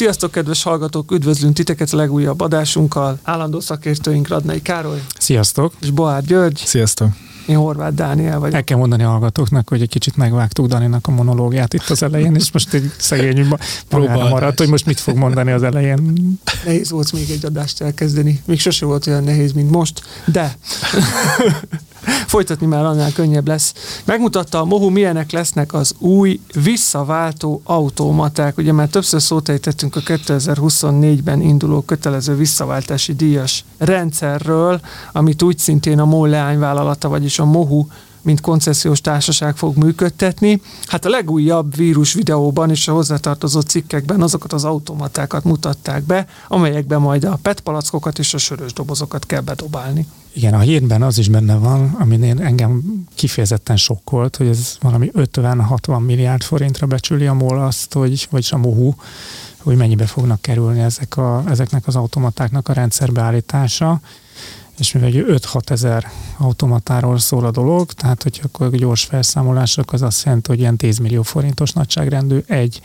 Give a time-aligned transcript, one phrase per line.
[0.00, 1.12] Sziasztok, kedves hallgatók!
[1.12, 3.18] Üdvözlünk titeket a legújabb adásunkkal.
[3.22, 5.72] Állandó szakértőink Radnai Károly Sziasztok!
[5.80, 6.62] és Boár György.
[6.64, 7.08] Sziasztok!
[7.46, 8.54] Én Horváth Dániel vagyok.
[8.54, 12.34] El kell mondani a hallgatóknak, hogy egy kicsit megvágtuk Daninak a monológiát itt az elején,
[12.34, 13.46] és most egy szegény
[13.88, 14.30] Próbálás.
[14.30, 16.16] maradt, hogy most mit fog mondani az elején.
[16.64, 18.42] Nehéz volt még egy adást elkezdeni.
[18.44, 20.56] Még sose volt olyan nehéz, mint most, de
[22.26, 23.74] folytatni már annál könnyebb lesz.
[24.04, 28.58] Megmutatta a Mohu, milyenek lesznek az új visszaváltó automaták.
[28.58, 34.80] Ugye már többször szót ejtettünk a 2024-ben induló kötelező visszaváltási díjas rendszerről,
[35.12, 37.86] amit úgy szintén a MOL leányvállalata, vagyis a Mohu
[38.22, 40.62] mint koncesziós társaság fog működtetni.
[40.86, 47.00] Hát a legújabb vírus videóban és a hozzátartozó cikkekben azokat az automatákat mutatták be, amelyekben
[47.00, 50.06] majd a PET palackokat és a sörös dobozokat kell bedobálni.
[50.32, 52.82] Igen, a hírben az is benne van, ami engem
[53.14, 58.56] kifejezetten sokkolt, hogy ez valami 50-60 milliárd forintra becsüli a MOL azt, hogy, vagyis a
[58.56, 58.92] MOHU,
[59.56, 64.00] hogy mennyibe fognak kerülni ezek a, ezeknek az automatáknak a rendszerbeállítása.
[64.78, 70.02] És mivel hogy 5-6 ezer automatáról szól a dolog, tehát hogyha akkor gyors felszámolások, az
[70.02, 72.80] azt jelenti, hogy ilyen 10 millió forintos nagyságrendű egy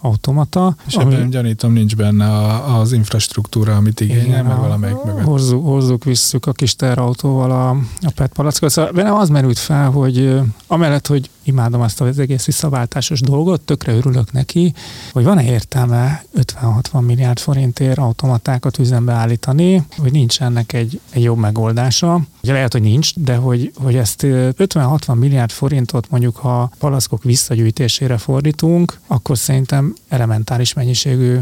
[0.00, 0.74] automata.
[0.86, 5.24] És ebben gyanítom nincs benne a, az infrastruktúra, amit igényel, meg valamelyik mögött.
[5.24, 7.68] Hozzuk, hozzuk, visszük a kis terautóval a,
[8.00, 8.70] a PET palackot.
[8.70, 13.92] Szóval bennem az merült fel, hogy amellett, hogy imádom azt az egész visszaváltásos dolgot, tökre
[13.92, 14.74] örülök neki,
[15.12, 21.38] hogy van-e értelme 50-60 milliárd forintért automatákat üzembe állítani, hogy nincs ennek egy, egy jobb
[21.38, 22.20] megoldása.
[22.42, 27.22] Ugye lehet, hogy nincs, de hogy, hogy ezt ö, 50-60 milliárd forintot mondjuk, ha palackok
[27.22, 31.38] visszagyűjtésére fordítunk, akkor szerintem elementáris mennyiségű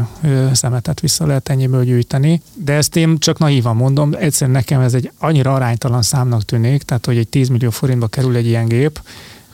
[0.53, 2.41] szemetet vissza lehet ennyiből gyűjteni.
[2.53, 7.05] De ezt én csak naívan mondom, egyszerűen nekem ez egy annyira aránytalan számnak tűnik, tehát
[7.05, 9.01] hogy egy 10 millió forintba kerül egy ilyen gép,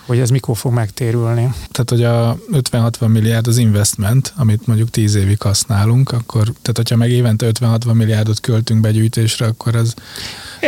[0.06, 1.54] hogy ez mikor fog megtérülni.
[1.72, 6.96] Tehát, hogy a 50-60 milliárd az investment, amit mondjuk 10 évig használunk, akkor, tehát hogyha
[6.96, 9.94] meg évente 50-60 milliárdot költünk begyűjtésre, akkor az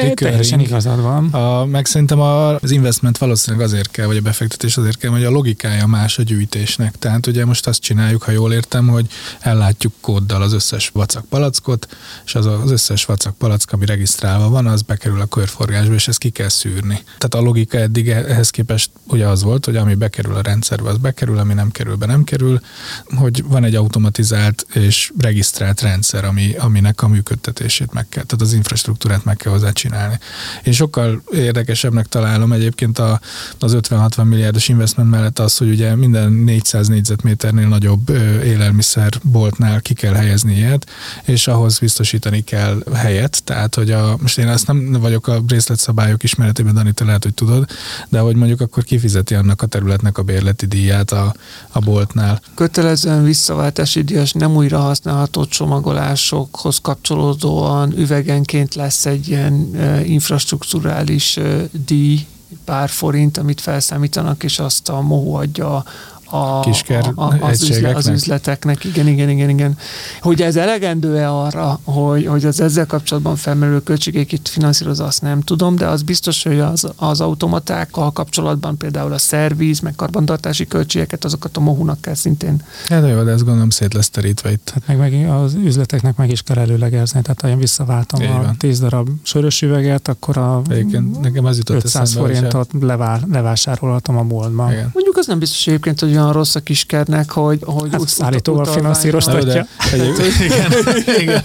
[0.03, 1.33] É, teljesen igazad van.
[1.33, 5.29] A, meg szerintem az investment valószínűleg azért kell, vagy a befektetés azért kell, hogy a
[5.29, 6.95] logikája más a gyűjtésnek.
[6.99, 9.05] Tehát ugye most azt csináljuk, ha jól értem, hogy
[9.39, 11.87] ellátjuk kóddal az összes vacak palackot,
[12.25, 16.19] és az, az összes vacak palack, ami regisztrálva van, az bekerül a körforgásba, és ezt
[16.19, 16.99] ki kell szűrni.
[17.03, 20.97] Tehát a logika eddig ehhez képest ugye az volt, hogy ami bekerül a rendszerbe, az
[20.97, 22.59] bekerül, ami nem kerül be, nem kerül,
[23.05, 28.53] hogy van egy automatizált és regisztrált rendszer, ami, aminek a működtetését meg kell, tehát az
[28.53, 30.19] infrastruktúrát meg kell hozzá csinálni.
[30.63, 33.19] Én sokkal érdekesebbnek találom egyébként a,
[33.59, 38.09] az 50-60 milliárdos investment mellett az, hogy ugye minden 400 négyzetméternél nagyobb
[38.43, 40.89] élelmiszerboltnál ki kell helyezni ilyet,
[41.23, 46.23] és ahhoz biztosítani kell helyet, tehát hogy a, most én ezt nem vagyok a részletszabályok
[46.23, 47.66] ismeretében, Dani, te lehet, hogy tudod,
[48.09, 48.83] de hogy mondjuk akkor
[49.17, 51.33] kifizeti annak a területnek a bérleti díját a,
[51.72, 52.41] a boltnál.
[52.55, 61.63] Kötelezően visszaváltási díjas nem újra használható csomagolásokhoz kapcsolódóan üvegenként lesz egy ilyen ö, infrastruktúrális ö,
[61.85, 62.25] díj,
[62.66, 65.84] pár forint, amit felszámítanak, és azt a MOHU adja
[66.29, 68.83] a, Kisker a, a, az, üzle, az üzleteknek.
[68.83, 69.77] Igen, igen, igen, igen.
[70.21, 75.41] Hogy ez elegendő-e arra, hogy, hogy az ezzel kapcsolatban felmerülő költségek itt finanszíroz, azt nem
[75.41, 81.25] tudom, de az biztos, hogy az, az automatákkal kapcsolatban például a szerviz, meg karbantartási költségeket,
[81.25, 84.66] azokat a mohunak kell szintén Hát de jó, de ez gondolom szét lesz terítve itt.
[84.66, 88.55] Tehát meg, meg az üzleteknek meg is kell előlegezni, tehát ha én visszaváltom Így a.
[88.57, 94.17] 10 darab sörös üveget, akkor a Egyébként nekem az jutott 500 eszembe, forintot levá, levásárolhatom
[94.17, 94.71] a boltban.
[94.71, 94.89] Igen.
[94.93, 98.73] Mondjuk az nem biztos egyébként, hogy olyan rossz a kiskernek, hogy, hogy Hát ut- utalványra-
[98.73, 99.67] finanszíroztatja.
[99.91, 100.72] Na, de egyébként, igen,
[101.22, 101.44] igen,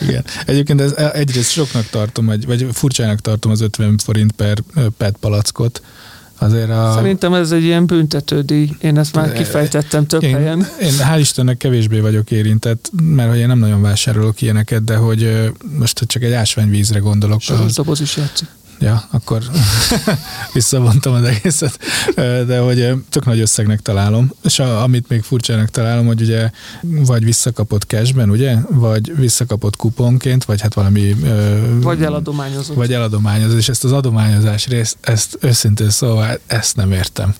[0.00, 0.24] igen.
[0.46, 4.58] Egyébként ez egyrészt soknak tartom, vagy, vagy furcsának tartom az 50 forint per
[4.96, 5.82] PET palackot.
[6.38, 6.92] Azért a...
[6.94, 8.70] Szerintem ez egy ilyen büntetődíj.
[8.80, 10.66] Én ezt már kifejtettem több én, helyen.
[10.80, 15.50] Én hál' Istennek kevésbé vagyok érintett, mert hogy én nem nagyon vásárolok ilyeneket, de hogy
[15.78, 17.40] most csak egy ásványvízre gondolok.
[17.40, 18.48] Soros doboz is játszik.
[18.80, 19.42] Ja, akkor
[20.52, 21.78] visszavontam az egészet,
[22.46, 26.50] de hogy tök nagy összegnek találom, és a, amit még furcsának találom, hogy ugye
[26.82, 31.16] vagy visszakapott cashben, ugye, vagy visszakapott kuponként, vagy hát valami...
[31.80, 32.76] Vagy eladományozott.
[32.76, 37.34] Vagy eladományozott, és ezt az adományozás részt, ezt őszintén szóval ezt nem értem.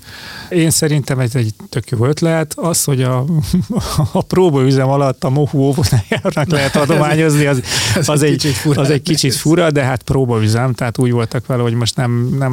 [0.49, 2.55] Én szerintem ez egy tök jó ötlet.
[2.57, 3.25] Az, hogy a,
[4.13, 7.63] a próbaüzem alatt a mohu óvonájának lehet adományozni, az,
[8.05, 11.75] az, egy, fura, az egy kicsit fura, de hát próbaüzem, tehát úgy voltak vele, hogy
[11.75, 12.53] most nem, nem,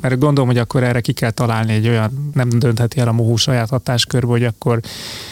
[0.00, 3.36] mert gondolom, hogy akkor erre ki kell találni egy olyan, nem döntheti el a mohu
[3.36, 4.80] saját hatáskörbe, hogy akkor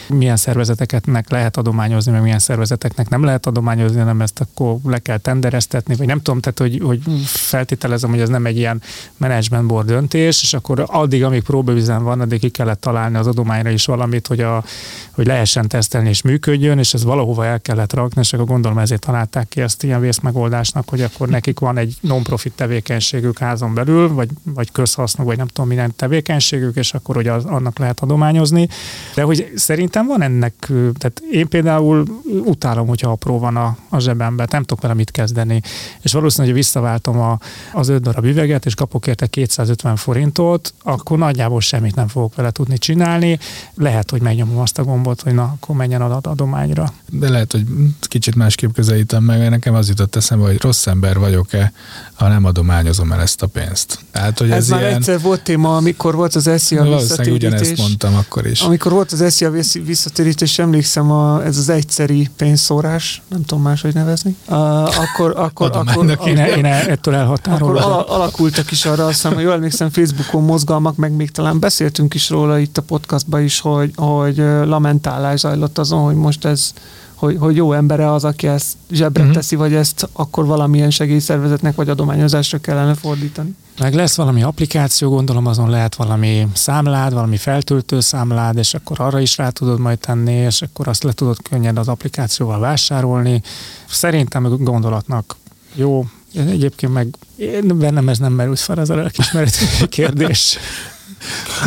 [0.08, 5.18] milyen szervezeteknek lehet adományozni, meg milyen szervezeteknek nem lehet adományozni, nem ezt akkor le kell
[5.18, 8.82] tendereztetni, vagy nem tudom, tehát hogy, hogy feltételezem, hogy ez nem egy ilyen
[9.16, 13.70] management board döntés, és akkor addig, amíg próbaüzem van, addig ki kellett találni az adományra
[13.70, 14.64] is valamit, hogy, a,
[15.10, 19.00] hogy lehessen tesztelni és működjön, és ez valahova el kellett rakni, és akkor gondolom ezért
[19.00, 22.52] találták ki ezt ilyen vészmegoldásnak, hogy akkor nekik van egy non-profit
[22.86, 27.44] tevékenységük házon belül, vagy, vagy közhasznú, vagy nem tudom milyen tevékenységük, és akkor hogy az,
[27.44, 28.68] annak lehet adományozni.
[29.14, 30.54] De hogy szerintem van ennek,
[30.98, 32.04] tehát én például
[32.44, 35.62] utálom, hogyha apró van a, a zsebemben, nem tudok vele mit kezdeni,
[36.00, 37.38] és valószínűleg, hogy visszaváltom a,
[37.72, 42.50] az öt darab üveget, és kapok érte 250 forintot, akkor nagyjából semmit nem fogok vele
[42.50, 43.38] tudni csinálni.
[43.74, 46.92] Lehet, hogy megnyomom azt a gombot, hogy na, akkor menjen ad adományra.
[47.10, 47.64] De lehet, hogy
[48.00, 51.72] kicsit másképp közelítem meg, mert nekem az jutott eszembe, hogy rossz ember vagyok-e,
[52.14, 52.44] ha nem
[52.76, 53.98] adományozom el ezt a pénzt.
[54.12, 54.94] Tehát, hogy ez, ez már ilyen...
[54.94, 57.48] egyszer volt téma, amikor volt az SZIA visszatérítés.
[57.48, 58.60] ugyanezt mondtam akkor is.
[58.60, 59.50] Amikor volt az SZIA
[59.84, 66.18] visszatérítés, emlékszem, a, ez az egyszeri pénzszórás, nem tudom máshogy nevezni, uh, akkor, akkor, akkor,
[66.26, 67.82] én, én ettől elhatárolom.
[67.82, 72.14] Akkor alakultak is arra, azt hiszem, hogy jól emlékszem, Facebookon mozgalmak, meg még talán beszéltünk
[72.14, 76.72] is róla itt a podcastban is, hogy, hogy lamentálás zajlott azon, hogy most ez
[77.16, 79.36] hogy, hogy jó embere az, aki ezt zsebre uh-huh.
[79.36, 83.56] teszi, vagy ezt akkor valamilyen segélyszervezetnek vagy adományozásra kellene fordítani.
[83.78, 89.20] Meg lesz valami applikáció, gondolom azon lehet valami számlád, valami feltöltő számlád, és akkor arra
[89.20, 93.42] is rá tudod majd tenni, és akkor azt le tudod könnyen az applikációval vásárolni.
[93.88, 95.36] Szerintem gondolatnak
[95.74, 96.04] jó,
[96.34, 99.56] Egyébként meg én bennem ez nem merült fel, ez a lelkismeret
[99.88, 100.56] kérdés.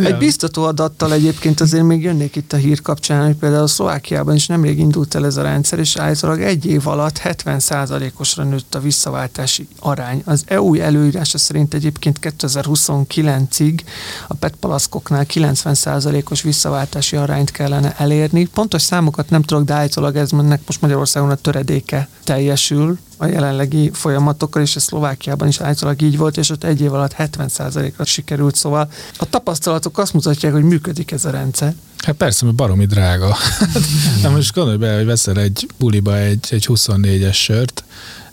[0.04, 4.36] Egy biztató adattal egyébként azért még jönnék itt a hír kapcsán, hogy például a Szlovákiában
[4.36, 8.80] is nemrég indult el ez a rendszer, és állítólag egy év alatt 70%-osra nőtt a
[8.80, 10.22] visszaváltási arány.
[10.26, 13.80] Az EU előírása szerint egyébként 2029-ig
[14.28, 18.46] a PET palaszkoknál 90%-os visszaváltási arányt kellene elérni.
[18.46, 23.90] Pontos számokat nem tudok, de állítólag ez mennek most Magyarországon a töredéke teljesül, a jelenlegi
[23.94, 28.56] folyamatokkal, és a Szlovákiában is állítólag így volt, és ott egy év alatt 70%-ra sikerült,
[28.56, 31.74] szóval a tapasztalatok azt mutatják, hogy működik ez a rendszer.
[31.98, 33.36] Hát persze, mert baromi drága.
[34.24, 37.84] Na most gondolj be, hogy veszel egy buliba egy, egy 24-es sört,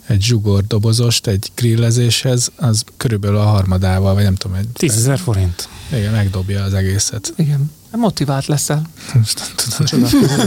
[0.07, 4.57] egy zsugor dobozost egy grillezéshez, az körülbelül a harmadával, vagy nem tudom.
[4.57, 5.67] Egy, 10 ezer forint.
[5.91, 7.33] Igen, megdobja az egészet.
[7.35, 7.71] Igen.
[7.91, 8.81] Motivált leszel.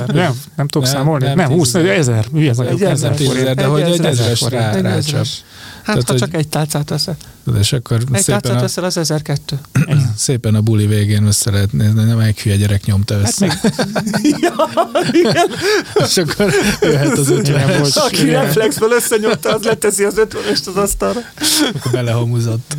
[0.06, 1.24] nem, nem tudok nem, számolni.
[1.24, 2.26] Nem, nem 20, ezer.
[2.32, 5.26] Mi ez a ezer, de hogy egy ezeres rá, rácsap.
[5.94, 7.16] Hát, Tehát, ha csak egy tálcát veszed.
[7.60, 9.58] És akkor egy tálcát a, veszel, az 1002.
[10.16, 13.46] Szépen a buli végén össze lehet nézni, nem egy hülye gyerek nyomta hát össze.
[13.46, 14.54] Hát ja,
[15.94, 17.96] és akkor jöhet az ötvenes.
[17.96, 21.20] Aki reflexből összenyomta, az leteszi az ötvenest az asztalra.
[21.74, 22.76] Akkor belehamuzott.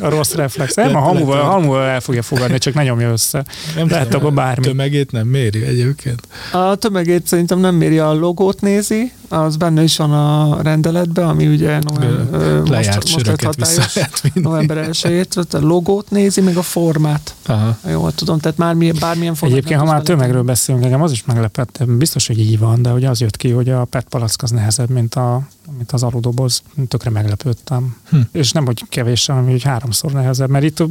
[0.00, 0.74] a rossz reflex.
[0.74, 3.44] Nem, a hamuval, a hamuval el fogja fogadni, csak ne nyomja össze.
[3.76, 4.66] Nem Lehet akkor bármi.
[4.66, 6.20] Tömegét nem méri egyébként?
[6.52, 11.46] A tömegét szerintem nem méri, a logót nézi, az benne is van a rendeletben, ami
[11.46, 14.00] ugye november, lejárt most, most hatályos,
[14.34, 17.34] november 1 a logót nézi, meg a formát.
[17.46, 17.76] Aha.
[17.90, 19.56] Jól tudom, tehát már mi, bármilyen formát.
[19.56, 23.04] Egyébként, ha már tömegről beszélünk, engem az is meglepett, biztos, hogy így van, de hogy
[23.04, 25.42] az jött ki, hogy a PET palack az nehezebb, mint, a,
[25.76, 26.62] mint az aludoboz.
[26.88, 27.96] Tökre meglepődtem.
[28.10, 28.16] Hm.
[28.32, 30.84] És nem, hogy kevés, hanem hogy háromszor nehezebb, mert itt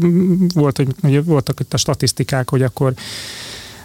[0.54, 2.94] volt, hogy, hogy voltak itt a statisztikák, hogy akkor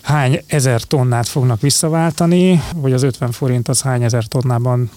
[0.06, 4.90] hány ezer tonnát fognak visszaváltani, vagy az 50 forint az hány ezer tonnában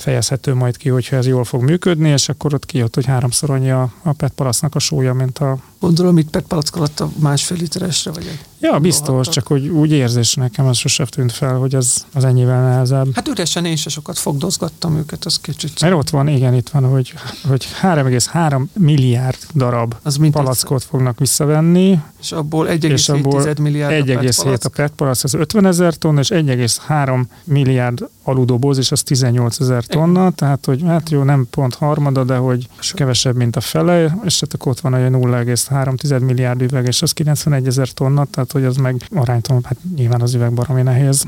[0.00, 3.70] fejezhető majd ki, hogyha ez jól fog működni, és akkor ott kijött, hogy háromszor annyi
[3.70, 5.58] a, a PET palasznak a súlya, mint a...
[5.80, 9.32] Gondolom, itt PET palack alatt a másfél literesre vagy egy Ja, biztos, rohadtak.
[9.32, 13.14] csak hogy úgy érzés nekem az sosem tűnt fel, hogy az, az ennyivel nehezebb.
[13.14, 15.80] Hát üresen én se sokat fogdozgattam őket, az kicsit.
[15.80, 17.14] Mert ott van, igen, itt van, hogy,
[17.48, 22.00] hogy 3,3 milliárd darab az palackot fognak visszavenni.
[22.20, 28.08] És abból 1,7 milliárd 1,7 a PET palack, az 50 ezer tonna, és 1,3 milliárd
[28.22, 32.68] aludoboz, és az 18 ezer tonna, tehát hogy hát jó, nem pont harmada, de hogy
[32.92, 37.12] kevesebb, mint a fele, és hát ott van a 0,3 9,3 milliárd üveg, és az
[37.12, 41.24] 91 ezer tonna, tehát hogy az meg aránytalan, hát nyilván az üveg baromi nehéz.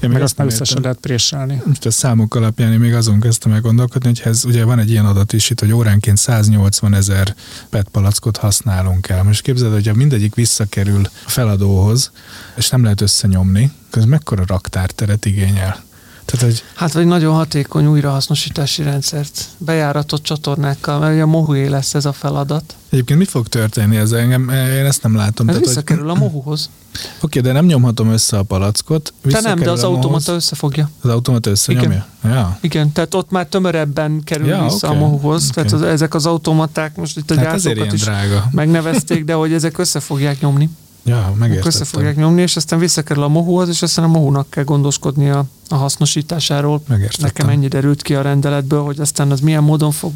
[0.00, 1.62] Én meg azt már összesen lehet préselni.
[1.64, 4.90] Most a számok alapján én még azon kezdtem el gondolkodni, hogy ez ugye van egy
[4.90, 7.34] ilyen adat is itt, hogy óránként 180 ezer
[7.70, 9.22] PET palackot használunk el.
[9.22, 12.12] Most képzeld, hogyha mindegyik visszakerül a feladóhoz,
[12.56, 15.88] és nem lehet összenyomni, az mekkora raktárteret igényel?
[16.30, 16.62] Tehát, hogy...
[16.74, 22.74] Hát vagy nagyon hatékony újrahasznosítási rendszert, bejáratott csatornákkal, mert a mohué lesz ez a feladat.
[22.88, 24.48] Egyébként mi fog történni ez engem?
[24.48, 25.48] Én ezt nem látom.
[25.48, 26.16] Ez Tehát, visszakerül hogy...
[26.16, 26.70] a mohuhoz.
[27.20, 29.12] Oké, de nem nyomhatom össze a palackot.
[29.30, 30.90] Te nem, de az automata összefogja.
[31.00, 32.06] Az automata összenyomja?
[32.22, 32.36] Igen.
[32.36, 32.58] Ja.
[32.60, 34.98] Igen, tehát ott már tömörebben kerül ja, vissza okay.
[34.98, 35.48] a mohuhoz.
[35.50, 35.64] Okay.
[35.64, 38.48] Tehát az, ezek az automaták, most itt a hát gyártókat is drága.
[38.52, 40.70] megnevezték, de hogy ezek össze fogják nyomni.
[41.04, 41.72] Ja, megértettem.
[41.72, 45.28] Össze fogják nyomni, és aztán visszakerül a mohuhoz, és aztán a mohunak kell gondoskodni
[45.70, 46.82] a, hasznosításáról.
[46.88, 47.26] Megértettem.
[47.26, 50.12] Nekem ennyi derült ki a rendeletből, hogy aztán az milyen módon fog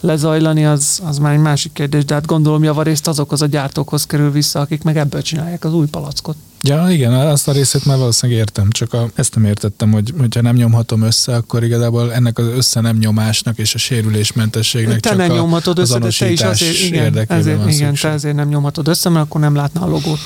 [0.00, 4.30] lezajlani, az, az már egy másik kérdés, de hát gondolom javarészt azokhoz a gyártókhoz kerül
[4.30, 6.36] vissza, akik meg ebből csinálják az új palackot.
[6.62, 10.40] Ja, igen, azt a részét már valószínűleg értem, csak a, ezt nem értettem, hogy hogyha
[10.40, 15.18] nem nyomhatom össze, akkor igazából ennek az össze nem nyomásnak és a sérülésmentességnek te csak
[15.18, 18.88] nem a, nyomhatod össze, de te is azért, igen, ezért, igen, te ezért nem nyomhatod
[18.88, 20.20] össze, mert akkor nem látna a logót.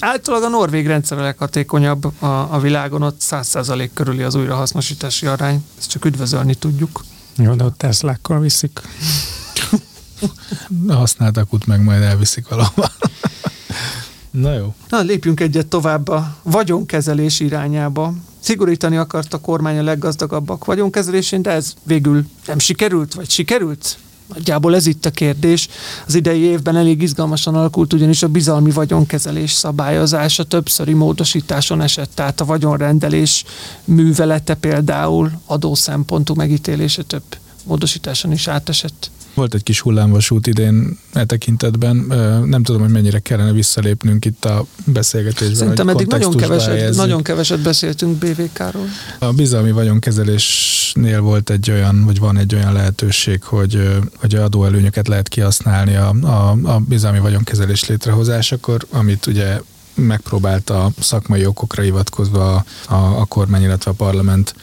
[0.00, 5.64] Általában a norvég rendszer a leghatékonyabb a, a világon, ott 100% körüli az újrahasznosítási arány.
[5.78, 7.04] Ezt csak üdvözölni tudjuk.
[7.36, 8.80] Jó, de ott Teslákkal viszik.
[10.88, 12.90] A használt akut meg majd elviszik valahol.
[14.30, 14.74] Na jó.
[14.88, 18.12] Na, lépjünk egyet tovább a vagyonkezelés irányába.
[18.40, 23.98] Szigorítani akart a kormány a leggazdagabbak vagyonkezelésén, de ez végül nem sikerült, vagy sikerült?
[24.34, 25.68] Nagyjából ez itt a kérdés.
[26.06, 32.40] Az idei évben elég izgalmasan alakult, ugyanis a bizalmi vagyonkezelés szabályozása többszöri módosításon esett, tehát
[32.40, 33.44] a vagyonrendelés
[33.84, 37.24] művelete például adó szempontú megítélése több
[37.64, 39.10] módosításon is átesett.
[39.36, 41.96] Volt egy kis hullámvasút idén e tekintetben.
[42.46, 45.56] Nem tudom, hogy mennyire kellene visszalépnünk itt a beszélgetésben.
[45.56, 48.88] Szerintem eddig nagyon keveset, nagyon keveset beszéltünk BVK-ról.
[49.18, 55.28] A bizalmi vagyonkezelésnél volt egy olyan, vagy van egy olyan lehetőség, hogy, hogy adóelőnyöket lehet
[55.28, 59.60] kihasználni a, a, a bizalmi vagyonkezelés létrehozásakor, amit ugye
[59.96, 64.54] megpróbálta szakmai okokra hivatkozva a, a, kormány, illetve a parlament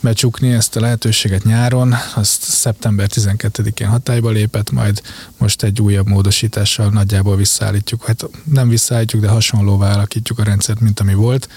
[0.00, 5.02] becsukni ezt a lehetőséget nyáron, azt szeptember 12-én hatályba lépett, majd
[5.38, 11.00] most egy újabb módosítással nagyjából visszaállítjuk, hát nem visszaállítjuk, de hasonlóvá alakítjuk a rendszert, mint
[11.00, 11.48] ami volt.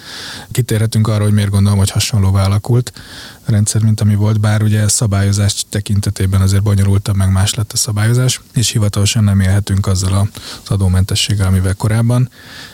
[0.52, 2.94] Kitérhetünk arra, hogy miért gondolom, hogy hasonlóvá alakult
[3.46, 8.42] rendszer, mint ami volt, bár ugye szabályozás tekintetében azért bonyolultabb, meg más lett a szabályozás,
[8.54, 10.30] és hivatalosan nem élhetünk azzal
[10.64, 12.30] az adómentességgel, amivel korábban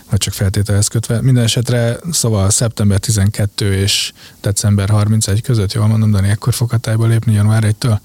[0.10, 1.22] vagy csak feltételhez kötve.
[1.22, 4.12] Minden esetre szóval szeptember 12 és
[4.42, 8.00] december 31 között, jól mondom, Dani, ekkor fog hatályba lépni január 1-től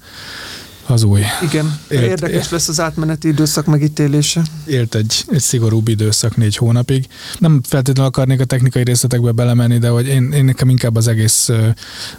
[0.87, 1.21] az új.
[1.43, 4.41] Igen, élt, érdekes lesz az átmeneti időszak megítélése.
[4.65, 7.07] Élt egy, egy szigorúbb időszak négy hónapig.
[7.39, 11.49] Nem feltétlenül akarnék a technikai részletekbe belemenni, de hogy én, én nekem inkább az egész,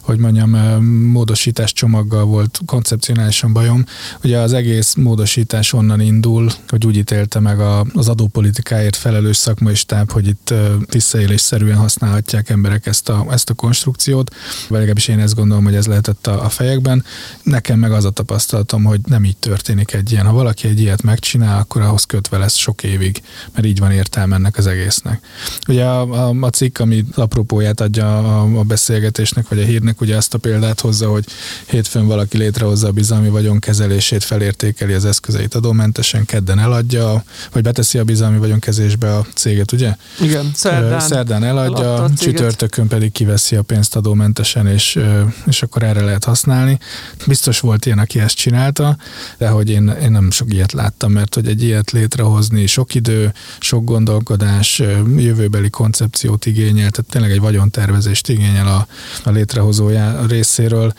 [0.00, 0.50] hogy mondjam,
[0.84, 3.84] módosítás csomaggal volt koncepcionálisan bajom.
[4.24, 9.74] Ugye az egész módosítás onnan indul, hogy úgy ítélte meg a, az adópolitikáért felelős szakmai
[9.74, 10.54] stáb, hogy itt
[10.90, 14.34] visszaélésszerűen használhatják emberek ezt a, ezt a konstrukciót.
[14.68, 17.04] Vagy legalábbis én ezt gondolom, hogy ez lehetett a, a fejekben.
[17.42, 20.26] Nekem meg az a tapasztalat, tapasztalatom, hogy nem így történik egy ilyen.
[20.26, 23.22] Ha valaki egy ilyet megcsinál, akkor ahhoz kötve lesz sok évig,
[23.54, 25.20] mert így van értelme ennek az egésznek.
[25.68, 30.16] Ugye a, a, a cikk, ami apropóját adja a, a beszélgetésnek, vagy a hírnek, ugye
[30.16, 31.24] azt a példát hozza, hogy
[31.66, 38.04] hétfőn valaki létrehozza a bizalmi vagyonkezelését, felértékeli az eszközeit adómentesen, kedden eladja, vagy beteszi a
[38.04, 39.96] bizalmi vagyonkezésbe a céget, ugye?
[40.20, 44.98] Igen, szerdán, szerdán eladja, csütörtökön pedig kiveszi a pénzt adómentesen, és,
[45.46, 46.78] és akkor erre lehet használni.
[47.26, 48.96] Biztos volt ilyen, aki ezt csinálta,
[49.38, 53.32] de hogy én, én nem sok ilyet láttam, mert hogy egy ilyet létrehozni sok idő,
[53.58, 54.82] sok gondolkodás,
[55.16, 58.86] jövőbeli koncepciót igényel, tehát tényleg egy vagyontervezést igényel a,
[59.24, 60.92] a létrehozója részéről.
[60.92, 60.94] Nem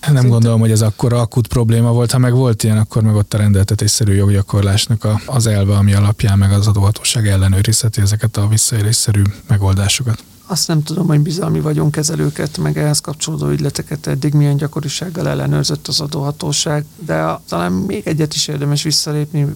[0.00, 0.28] Szerintem.
[0.28, 2.10] gondolom, hogy ez akkor akut probléma volt.
[2.10, 6.38] Ha meg volt ilyen, akkor meg ott a rendeltetésszerű joggyakorlásnak a, az elve, ami alapján
[6.38, 12.78] meg az adóhatóság ellenőrizheti ezeket a visszaélésszerű megoldásokat azt nem tudom, hogy bizalmi vagyonkezelőket, meg
[12.78, 18.82] ehhez kapcsolódó ügyleteket eddig milyen gyakorisággal ellenőrzött az adóhatóság, de talán még egyet is érdemes
[18.82, 19.46] visszalépni,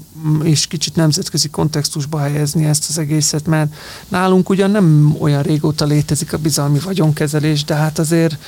[0.43, 3.75] és kicsit nemzetközi kontextusba helyezni ezt az egészet, mert
[4.09, 8.39] nálunk ugyan nem olyan régóta létezik a bizalmi vagyonkezelés, de hát azért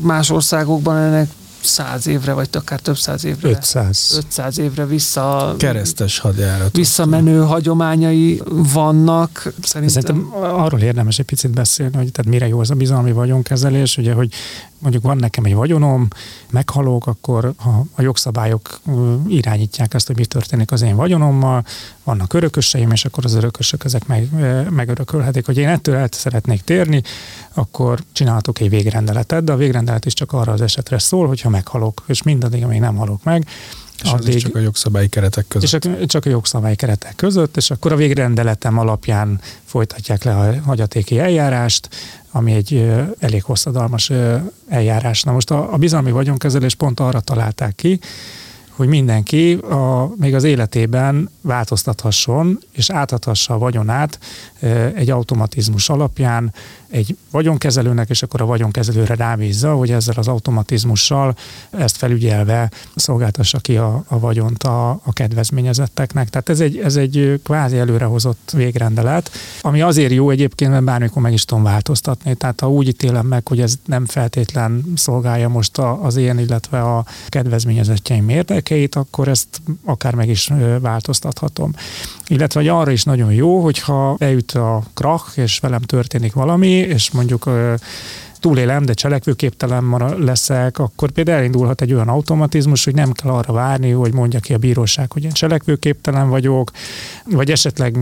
[0.00, 1.30] más országokban ennek
[1.64, 3.48] száz évre, vagy akár több száz évre.
[3.48, 4.14] 500.
[4.16, 5.54] 500 évre vissza.
[5.58, 6.76] Keresztes hadjárat.
[6.76, 8.42] Visszamenő hagyományai
[8.72, 9.52] vannak.
[9.62, 10.02] Szerintem.
[10.02, 14.12] Szerintem arról érdemes egy picit beszélni, hogy tehát mire jó az a bizalmi vagyonkezelés, ugye,
[14.12, 14.32] hogy
[14.82, 16.08] mondjuk van nekem egy vagyonom,
[16.50, 18.80] meghalok, akkor ha a jogszabályok
[19.28, 21.64] irányítják azt, hogy mi történik az én vagyonommal,
[22.04, 24.28] vannak örököseim, és akkor az örökösök ezek meg,
[24.70, 25.46] megörökölhetik.
[25.46, 27.02] Hogy én ettől el szeretnék térni,
[27.54, 32.02] akkor csinálhatok egy végrendeletet, de a végrendelet is csak arra az esetre szól, hogyha meghalok,
[32.06, 33.46] és mindaddig, amíg nem halok meg,
[34.02, 35.84] és addig, csak a jogszabályi keretek között.
[35.84, 41.18] És csak a jogszabályi keretek között, és akkor a végrendeletem alapján folytatják le a hagyatéki
[41.18, 41.88] eljárást,
[42.30, 44.12] ami egy elég hosszadalmas
[44.68, 45.22] eljárás.
[45.22, 48.00] Na most a, a bizalmi vagyonkezelés pont arra találták ki,
[48.70, 54.18] hogy mindenki a, még az életében változtathasson, és átadhassa a vagyonát
[54.94, 56.54] egy automatizmus alapján
[56.92, 61.36] egy vagyonkezelőnek, és akkor a vagyonkezelőre rábízza, hogy ezzel az automatizmussal
[61.70, 66.28] ezt felügyelve szolgáltassa ki a, a vagyont a, a kedvezményezetteknek.
[66.30, 69.30] Tehát ez egy, ez egy kvázi előrehozott végrendelet,
[69.60, 72.34] ami azért jó egyébként, mert bármikor meg is tudom változtatni.
[72.34, 76.80] Tehát ha úgy ítélem meg, hogy ez nem feltétlen szolgálja most a, az én, illetve
[76.80, 81.74] a kedvezményezetjeim érdekeit, akkor ezt akár meg is változtathatom.
[82.32, 87.10] Illetve, hogy arra is nagyon jó, hogyha beüt a krach, és velem történik valami, és
[87.10, 87.50] mondjuk
[88.40, 93.90] túlélem, de cselekvőképtelen leszek, akkor például elindulhat egy olyan automatizmus, hogy nem kell arra várni,
[93.90, 96.70] hogy mondja ki a bíróság, hogy én cselekvőképtelen vagyok,
[97.24, 97.96] vagy esetleg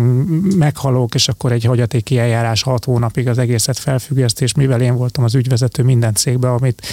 [0.57, 5.25] meghalok, és akkor egy hagyatéki eljárás hat hónapig az egészet felfüggeszt, és mivel én voltam
[5.25, 6.87] az ügyvezető minden cégbe, amit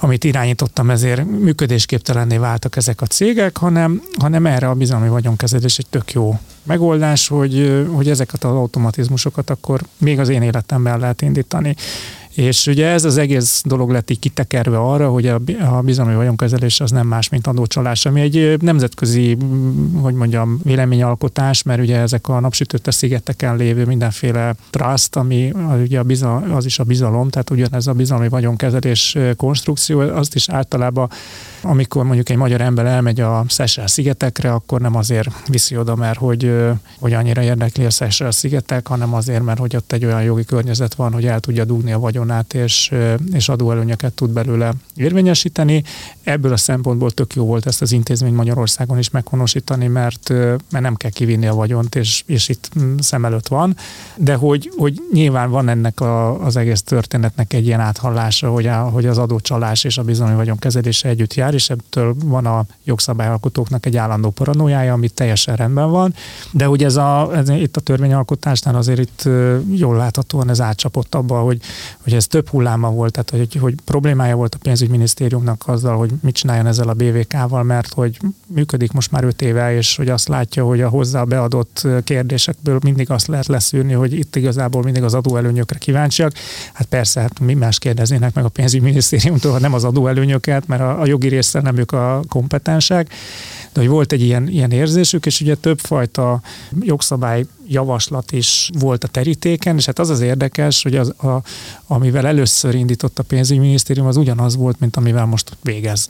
[0.00, 5.86] amit irányítottam, ezért működésképtelenné váltak ezek a cégek, hanem, hanem erre a bizalmi vagyonkezelés egy
[5.90, 11.76] tök jó megoldás, hogy, hogy ezeket az automatizmusokat akkor még az én életemben lehet indítani.
[12.34, 15.40] És ugye ez az egész dolog lett így kitekerve arra, hogy a,
[15.84, 19.36] bizalmi vagyonkezelés az nem más, mint adócsalás, ami egy nemzetközi,
[20.00, 26.02] hogy mondjam, véleményalkotás, mert ugye ezek a napsütötte szigeteken lévő mindenféle trust, ami ugye a
[26.02, 31.10] bizal, az is a bizalom, tehát ugyanez a bizalmi vagyonkezelés konstrukció, azt is általában
[31.62, 36.18] amikor mondjuk egy magyar ember elmegy a Seychelles szigetekre, akkor nem azért viszi oda, mert
[36.18, 36.52] hogy,
[36.98, 40.94] hogy annyira érdekli a Seychelles szigetek, hanem azért, mert hogy ott egy olyan jogi környezet
[40.94, 42.92] van, hogy el tudja dugni a vagyonát, és,
[43.32, 45.82] és adóelőnyeket tud belőle érvényesíteni.
[46.22, 50.28] Ebből a szempontból tök jó volt ezt az intézmény Magyarországon is meghonosítani, mert,
[50.70, 53.76] mert nem kell kivinni a vagyont, és, és itt szem előtt van.
[54.16, 58.82] De hogy, hogy nyilván van ennek a, az egész történetnek egy ilyen áthallása, hogy, a,
[58.82, 63.86] hogy az adócsalás és a bizalmi vagyon kezelése együtt jár, és ebből van a jogszabályalkotóknak
[63.86, 66.14] egy állandó paranójája, ami teljesen rendben van,
[66.50, 69.28] de hogy ez, a, ez itt a törvényalkotásnál azért itt
[69.72, 71.60] jól láthatóan ez átcsapott abba, hogy,
[72.02, 76.34] hogy ez több hulláma volt, tehát hogy, hogy problémája volt a pénzügyminisztériumnak azzal, hogy mit
[76.34, 80.64] csináljon ezzel a BVK-val, mert hogy működik most már öt éve, és hogy azt látja,
[80.64, 85.78] hogy a hozzá beadott kérdésekből mindig azt lehet leszűrni, hogy itt igazából mindig az adóelőnyökre
[85.78, 86.32] kíváncsiak.
[86.72, 91.06] Hát persze, hát mi más kérdeznének meg a pénzügyminisztériumtól, nem az adóelőnyöket, mert a, a
[91.06, 93.12] jogi részre nem ők a kompetensek,
[93.72, 96.40] de hogy volt egy ilyen, ilyen érzésük, és ugye többfajta
[96.80, 101.42] jogszabály javaslat is volt a terítéken, és hát az az érdekes, hogy az, a,
[101.86, 106.08] amivel először indított a pénzügyminisztérium, az ugyanaz volt, mint amivel most végez.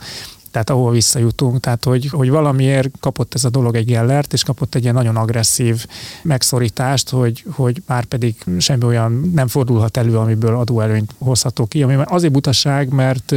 [0.51, 4.75] Tehát ahol visszajutunk, tehát hogy, hogy valamiért kapott ez a dolog egy gellert, és kapott
[4.75, 5.87] egy ilyen nagyon agresszív
[6.23, 11.97] megszorítást, hogy, hogy már pedig semmi olyan nem fordulhat elő, amiből adóelőnyt hozható ki, ami
[12.05, 13.35] azért butaság, mert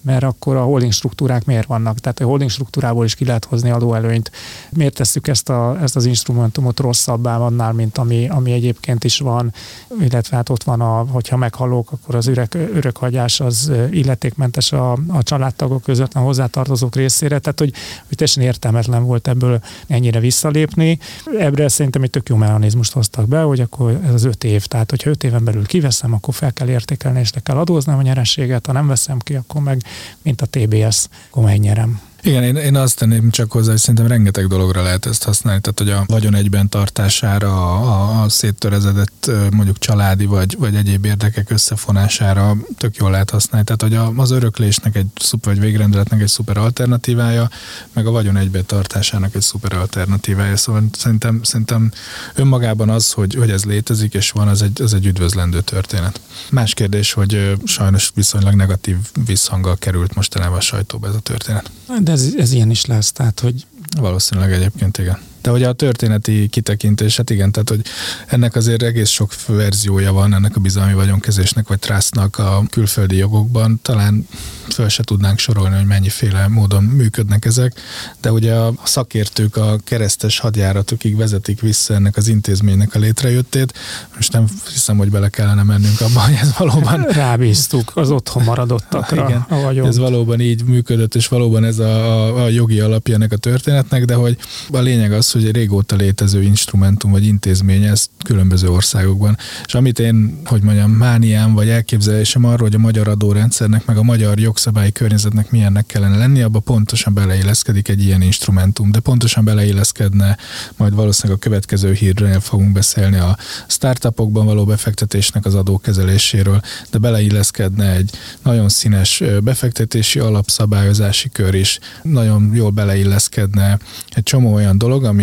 [0.00, 1.98] mert akkor a holding struktúrák miért vannak?
[1.98, 4.30] Tehát a holding struktúrából is ki lehet hozni adóelőnyt.
[4.70, 9.52] Miért tesszük ezt, a, ezt az instrumentumot rosszabbá annál, mint ami, ami egyébként is van,
[10.00, 15.22] illetve hát ott van, a, hogyha meghalok, akkor az üreg, örökhagyás az illetékmentes a, a
[15.22, 17.72] családtagok között, a hozzátartozók részére, tehát hogy,
[18.06, 20.98] hogy teljesen értelmetlen volt ebből ennyire visszalépni.
[21.38, 24.90] Ebből szerintem egy tök jó mechanizmust hoztak be, hogy akkor ez az öt év, tehát
[24.90, 28.66] hogyha öt éven belül kiveszem, akkor fel kell értékelni, és le kell adóznom a nyerességet,
[28.66, 29.82] ha nem veszem ki, akkor meg
[30.22, 31.08] mint a TBS,
[31.42, 32.07] megnyerem.
[32.22, 35.78] Igen, én, én azt tenném csak hozzá, hogy szerintem rengeteg dologra lehet ezt használni, tehát
[35.78, 42.56] hogy a vagyon egyben tartására, a, a széttörezedett mondjuk családi vagy, vagy egyéb érdekek összefonására
[42.76, 46.56] tök jól lehet használni, tehát hogy a, az öröklésnek egy szuper, vagy végrendeletnek egy szuper
[46.56, 47.50] alternatívája,
[47.92, 51.92] meg a vagyon egyben tartásának egy szuper alternatívája, szóval szerintem, szerintem
[52.34, 56.20] önmagában az, hogy, hogy ez létezik és van, az egy, az egy üdvözlendő történet.
[56.50, 61.70] Más kérdés, hogy sajnos viszonylag negatív visszhanggal került mostanában a sajtóba ez a történet.
[62.08, 63.66] De ez, ez ilyen is lesz, tehát hogy...
[63.98, 65.18] Valószínűleg egyébként igen.
[65.48, 67.80] De hogy a történeti kitekintés, hát igen, tehát hogy
[68.26, 73.80] ennek azért egész sok verziója van ennek a bizalmi vagyonkezésnek vagy trásznak a külföldi jogokban.
[73.82, 74.26] Talán
[74.72, 77.80] föl se tudnánk sorolni, hogy mennyiféle módon működnek ezek,
[78.20, 83.74] de ugye a szakértők a keresztes hadjáratokig vezetik vissza ennek az intézménynek a létrejöttét.
[84.14, 87.06] Most nem hiszem, hogy bele kellene mennünk abban, hogy ez valóban...
[87.24, 89.28] Rábíztuk az otthon maradottakra.
[89.28, 93.32] Igen, a ez valóban így működött, és valóban ez a, a, a jogi alapja ennek
[93.32, 94.36] a történetnek, de hogy
[94.70, 99.36] a lényeg az, hogy egy régóta létező instrumentum vagy intézmény ez különböző országokban.
[99.66, 104.02] És amit én, hogy mondjam, mániám vagy elképzelésem arról, hogy a magyar adórendszernek meg a
[104.02, 110.36] magyar jogszabályi környezetnek milyennek kellene lenni, abba pontosan beleilleszkedik egy ilyen instrumentum, de pontosan beleilleszkedne,
[110.76, 117.90] majd valószínűleg a következő hírről fogunk beszélni a startupokban való befektetésnek az adókezeléséről, de beleilleszkedne
[117.92, 118.10] egy
[118.42, 123.78] nagyon színes befektetési alapszabályozási kör is, nagyon jól beleilleszkedne
[124.10, 125.17] egy csomó olyan dolog, ami,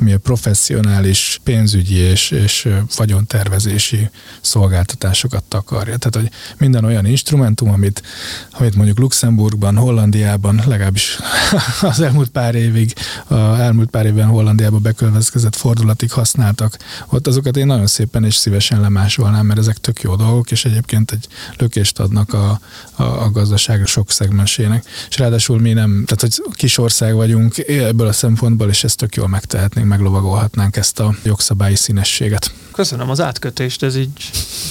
[0.00, 5.96] ami a professzionális pénzügyi és, és vagyontervezési szolgáltatásosokat takarja.
[5.96, 8.02] Tehát, hogy minden olyan instrumentum, amit,
[8.50, 11.18] amit mondjuk Luxemburgban, Hollandiában, legalábbis
[11.80, 12.92] az elmúlt pár évig,
[13.30, 16.76] elmúlt pár évben Hollandiában bekövetkezett fordulatig használtak,
[17.08, 21.10] ott azokat én nagyon szépen és szívesen lemásolnám, mert ezek tök jó dolgok, és egyébként
[21.10, 21.26] egy
[21.56, 22.60] lökést adnak a,
[22.92, 24.84] a, a gazdaság sok szegmensének.
[25.08, 29.14] És ráadásul mi nem, tehát hogy kis ország vagyunk ebből a szempontból, és ezt tök
[29.14, 32.52] jól megtehetnénk, meglovagolhatnánk ezt a jogszabályi színességet.
[32.72, 34.10] Köszönöm az átkötést, ez így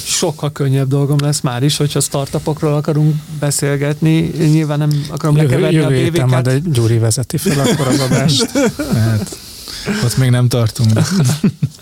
[0.06, 4.20] sokkal könnyebb dolgom lesz már is, hogyha startupokról akarunk beszélgetni.
[4.38, 6.30] Nyilván nem akarom jövő, lekeverni jövő a BVK-t.
[6.30, 8.52] majd egy Gyuri vezeti fel akkor az adást.
[9.08, 9.38] hát,
[10.04, 10.92] ott még nem tartunk.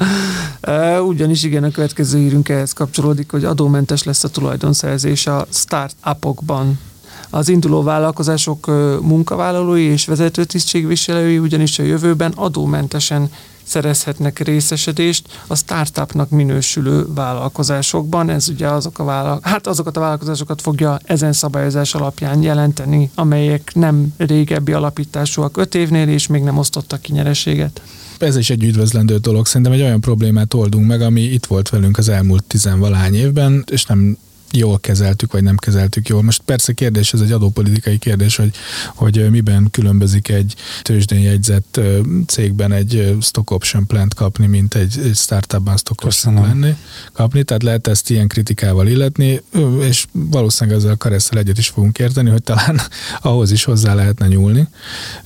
[1.12, 6.80] Ugyanis igen, a következő hírünk ehhez kapcsolódik, hogy adómentes lesz a tulajdonszerzés a startupokban.
[7.30, 8.66] Az induló vállalkozások
[9.02, 13.30] munkavállalói és vezetőtisztségviselői ugyanis a jövőben adómentesen
[13.64, 18.30] szerezhetnek részesedést a startupnak minősülő vállalkozásokban.
[18.30, 19.40] Ez ugye azok a vállal...
[19.42, 26.08] hát azokat a vállalkozásokat fogja ezen szabályozás alapján jelenteni, amelyek nem régebbi alapításúak öt évnél,
[26.08, 27.82] és még nem osztottak ki nyereséget
[28.22, 29.46] ez is egy üdvözlendő dolog.
[29.46, 33.86] Szerintem egy olyan problémát oldunk meg, ami itt volt velünk az elmúlt tizenvalány évben, és
[33.86, 34.18] nem
[34.52, 36.22] jól kezeltük, vagy nem kezeltük jól.
[36.24, 38.52] Most persze kérdés, ez egy adópolitikai kérdés, hogy,
[38.96, 41.80] hogy miben különbözik egy tőzsdén jegyzett
[42.28, 46.76] cégben egy stock option plant kapni, mint egy, egy startupban stock option lenni,
[47.14, 49.42] kapni, tehát lehet ezt ilyen kritikával illetni,
[49.80, 52.82] és valószínűleg ezzel a karesszel egyet is fogunk érteni, hogy talán
[53.22, 54.68] ahhoz is hozzá lehetne nyúlni.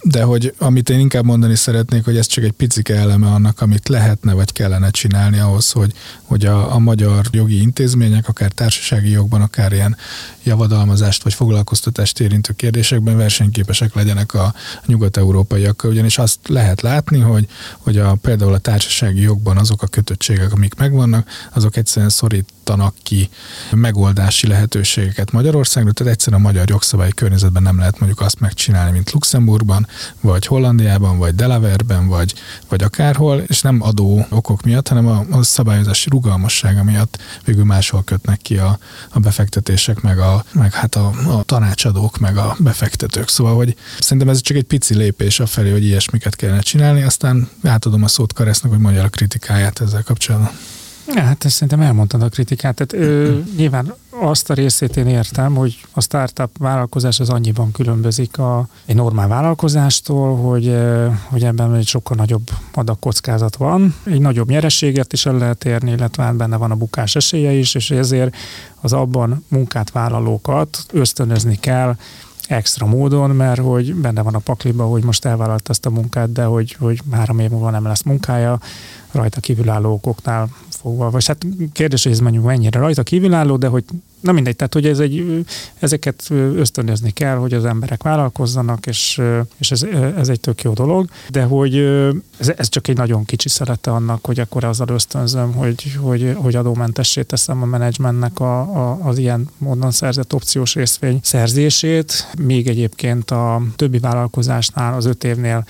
[0.02, 3.88] De hogy amit én inkább mondani szeretnék, hogy ez csak egy picike eleme annak, amit
[3.88, 9.42] lehetne vagy kellene csinálni ahhoz, hogy, hogy a, a magyar jogi intézmények, akár társasági jogban,
[9.42, 9.98] akár ilyen
[10.46, 14.54] javadalmazást vagy foglalkoztatást érintő kérdésekben versenyképesek legyenek a
[14.86, 20.54] nyugat-európaiakkal, ugyanis azt lehet látni, hogy, hogy a, például a társasági jogban azok a kötöttségek,
[20.54, 23.30] amik megvannak, azok egyszerűen szorítanak ki
[23.72, 29.12] megoldási lehetőségeket Magyarországra, tehát egyszerűen a magyar jogszabályi környezetben nem lehet mondjuk azt megcsinálni, mint
[29.12, 29.88] Luxemburgban,
[30.22, 32.34] vagy Hollandiában, vagy Delaware-ben, vagy,
[32.70, 38.04] vagy akárhol, és nem adó okok miatt, hanem a, a szabályozási rugalmassága miatt végül máshol
[38.04, 38.80] kötnek ki a,
[39.10, 43.30] a befektetések, meg, a, meg hát a, a tanácsadók, meg a befektetők.
[43.30, 47.50] Szóval, hogy szerintem ez csak egy pici lépés a felé, hogy ilyesmiket kellene csinálni, aztán
[47.64, 50.52] átadom a szót Karesznek, hogy mondja a kritikáját ezzel kapcsolatban.
[51.08, 52.76] Ja, hát ezt szerintem elmondtad a kritikát.
[52.76, 58.38] Tehát, ö, nyilván azt a részét én értem, hogy a startup vállalkozás az annyiban különbözik
[58.38, 60.78] a, egy normál vállalkozástól, hogy,
[61.24, 63.96] hogy ebben egy sokkal nagyobb adag kockázat van.
[64.04, 67.76] Egy nagyobb nyereséget is el lehet érni, illetve hát benne van a bukás esélye is,
[67.76, 68.36] és ezért
[68.82, 71.96] az abban munkát vállalókat ösztönözni kell
[72.48, 76.44] extra módon, mert hogy benne van a pakliba, hogy most elvállalt ezt a munkát, de
[76.44, 78.60] hogy, hogy három év múlva nem lesz munkája,
[79.12, 80.50] rajta kívülálló okoknál
[80.86, 81.10] fogva.
[81.10, 83.84] Vagy hát kérdés, hogy ez mondjuk mennyire rajta kívülálló, de hogy
[84.26, 85.46] Na mindegy, tehát hogy ez egy,
[85.80, 86.24] ezeket
[86.56, 89.22] ösztönözni kell, hogy az emberek vállalkozzanak, és,
[89.58, 89.84] és ez,
[90.18, 91.76] ez egy tök jó dolog, de hogy
[92.38, 96.56] ez, ez csak egy nagyon kicsi szerete annak, hogy akkor azzal ösztönzöm, hogy, hogy, hogy
[96.56, 103.32] adómentessé teszem a menedzsmentnek a, a, az ilyen módon szerzett opciós részvény szerzését, még egyébként
[103.32, 105.66] a többi vállalkozásnál az öt évnél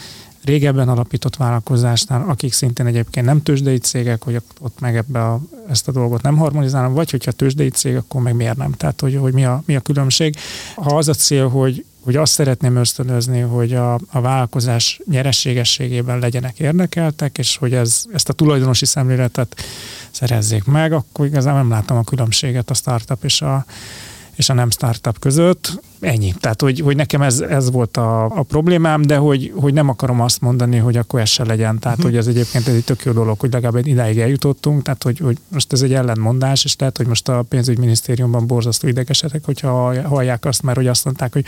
[0.45, 5.87] régebben alapított vállalkozásnál, akik szintén egyébként nem tőzsdei cégek, hogy ott meg ebbe a, ezt
[5.87, 8.71] a dolgot nem harmonizálom, vagy hogyha tőzsdei cég, akkor meg miért nem?
[8.71, 10.35] Tehát, hogy, hogy mi, a, mi a különbség.
[10.75, 16.59] Ha az a cél, hogy hogy azt szeretném ösztönözni, hogy a, a vállalkozás nyerességességében legyenek
[16.59, 19.55] érdekeltek, és hogy ez, ezt a tulajdonosi szemléletet
[20.11, 23.65] szerezzék meg, akkor igazán nem látom a különbséget a startup és a,
[24.35, 25.81] és a nem startup között.
[25.99, 26.33] Ennyi.
[26.39, 30.21] Tehát, hogy, hogy nekem ez, ez volt a, a problémám, de hogy, hogy nem akarom
[30.21, 31.79] azt mondani, hogy akkor ez se legyen.
[31.79, 32.11] Tehát, uh-huh.
[32.11, 35.73] hogy ez egyébként egy tök jó dolog, hogy legalább idáig eljutottunk, tehát, hogy, hogy most
[35.73, 40.75] ez egy ellentmondás, és lehet, hogy most a pénzügyminisztériumban borzasztó idegesetek, hogyha hallják azt már,
[40.75, 41.45] hogy azt mondták, hogy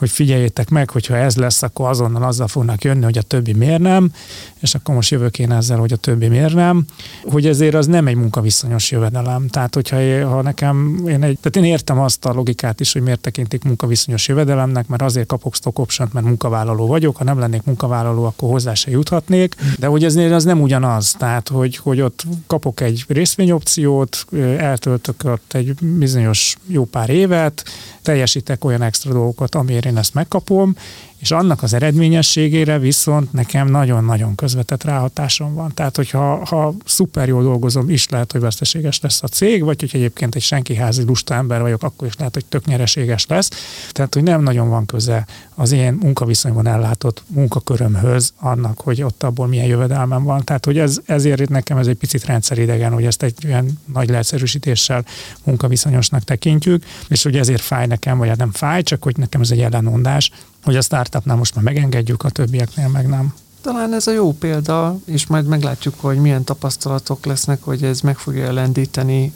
[0.00, 3.80] hogy figyeljétek meg, hogyha ez lesz, akkor azonnal azzal fognak jönni, hogy a többi miért
[3.80, 4.12] nem,
[4.60, 6.84] és akkor most jövök én ezzel, hogy a többi miért nem,
[7.24, 9.48] hogy ezért az nem egy munkaviszonyos jövedelem.
[9.48, 13.20] Tehát, hogyha ha nekem, én, egy, tehát én értem azt a logikát is, hogy miért
[13.20, 18.24] tekintik munkaviszonyos jövedelemnek, mert azért kapok stock option mert munkavállaló vagyok, ha nem lennék munkavállaló,
[18.24, 22.80] akkor hozzá se juthatnék, de hogy ezért az nem ugyanaz, tehát, hogy, hogy ott kapok
[22.80, 24.26] egy részvényopciót,
[24.58, 27.64] eltöltök ott egy bizonyos jó pár évet,
[28.02, 30.74] teljesítek olyan extra dolgokat, amiért én ezt megkapom,
[31.20, 35.74] és annak az eredményességére viszont nekem nagyon-nagyon közvetett ráhatásom van.
[35.74, 39.90] Tehát, hogyha ha szuper jól dolgozom, is lehet, hogy veszteséges lesz a cég, vagy hogy
[39.92, 43.50] egyébként egy senki házi lusta ember vagyok, akkor is lehet, hogy tök nyereséges lesz.
[43.90, 49.46] Tehát, hogy nem nagyon van köze az én munkaviszonyban ellátott munkakörömhöz annak, hogy ott abból
[49.46, 50.44] milyen jövedelmem van.
[50.44, 55.04] Tehát, hogy ez, ezért nekem ez egy picit rendszeridegen, hogy ezt egy olyan nagy leegyszerűsítéssel
[55.44, 59.50] munkaviszonyosnak tekintjük, és hogy ezért fáj nekem, vagy hát nem fáj, csak hogy nekem ez
[59.50, 60.30] egy ellenmondás,
[60.62, 63.34] hogy a startupnál most már megengedjük, a többieknél meg nem.
[63.62, 68.18] Talán ez a jó példa, és majd meglátjuk, hogy milyen tapasztalatok lesznek, hogy ez meg
[68.18, 69.32] fogja lendíteni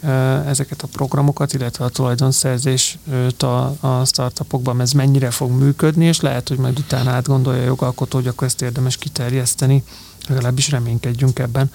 [0.46, 2.98] ezeket a programokat, illetve a tulajdonszerzést
[3.38, 8.18] a, a startupokban, ez mennyire fog működni, és lehet, hogy majd utána átgondolja a jogalkotó,
[8.18, 9.84] hogy akkor ezt érdemes kiterjeszteni
[10.28, 11.70] Legalábbis reménykedjünk ebben.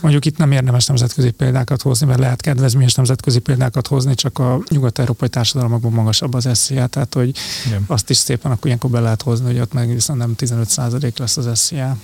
[0.00, 4.62] Mondjuk itt nem érdemes nemzetközi példákat hozni, mert lehet kedvezményes nemzetközi példákat hozni, csak a
[4.68, 7.84] nyugat-európai társadalmakban magasabb az SZIA, tehát hogy Igen.
[7.86, 11.36] azt is szépen akkor ilyenkor be lehet hozni, hogy ott meg viszont nem 15% lesz
[11.36, 11.96] az SZIA.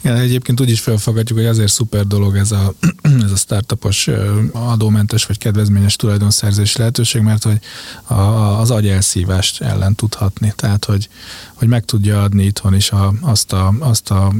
[0.00, 2.74] Igen, egyébként úgy is felfogadjuk, hogy azért szuper dolog ez a,
[3.24, 4.08] ez a startupos
[4.52, 7.58] adómentes vagy kedvezményes tulajdonszerzési lehetőség, mert hogy
[8.04, 8.14] a,
[8.60, 11.08] az agyelszívást ellen tudhatni, tehát hogy,
[11.54, 14.32] hogy meg tudja adni itthon is a, azt, a, azt a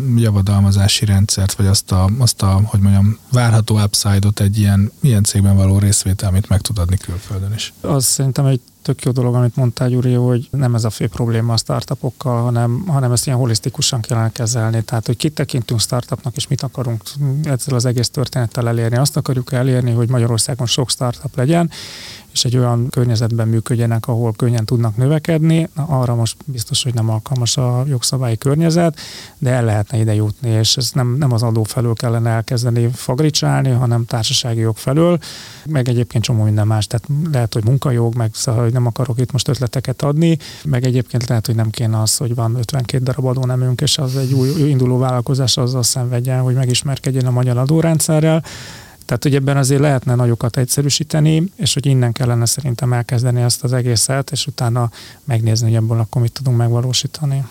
[1.00, 5.56] javadalmazási rendszert, vagy azt a, azt a, hogy mondjam, várható upside-ot egy ilyen, ilyen cégben
[5.56, 7.72] való részvétel, amit meg tud adni külföldön is.
[7.80, 11.52] Az szerintem egy tök jó dolog, amit mondtál, Gyuri, hogy nem ez a fő probléma
[11.52, 14.82] a startupokkal, hanem, hanem ezt ilyen holisztikusan kellene kezelni.
[14.82, 17.02] Tehát, hogy kit tekintünk startupnak, és mit akarunk
[17.42, 18.96] ezzel az egész történettel elérni.
[18.96, 21.70] Azt akarjuk elérni, hogy Magyarországon sok startup legyen,
[22.32, 25.68] és egy olyan környezetben működjenek, ahol könnyen tudnak növekedni.
[25.74, 28.98] Na, arra most biztos, hogy nem alkalmas a jogszabályi környezet,
[29.38, 33.70] de el lehetne ide jutni, és ez nem, nem az adó felől kellene elkezdeni fagricsálni,
[33.70, 35.18] hanem társasági jog felől,
[35.66, 39.32] meg egyébként csomó minden más, tehát lehet, hogy munkajog, meg szóval, hogy nem akarok itt
[39.32, 43.80] most ötleteket adni, meg egyébként lehet, hogy nem kéne az, hogy van 52 darab adónemünk,
[43.80, 48.44] és az egy új induló vállalkozás azzal szenvedjen, hogy megismerkedjen a magyar adórendszerrel,
[49.04, 53.72] tehát, hogy ebben azért lehetne nagyokat egyszerűsíteni, és hogy innen kellene szerintem elkezdeni ezt az
[53.72, 54.90] egészet, és utána
[55.24, 57.44] megnézni, hogy ebből akkor mit tudunk megvalósítani.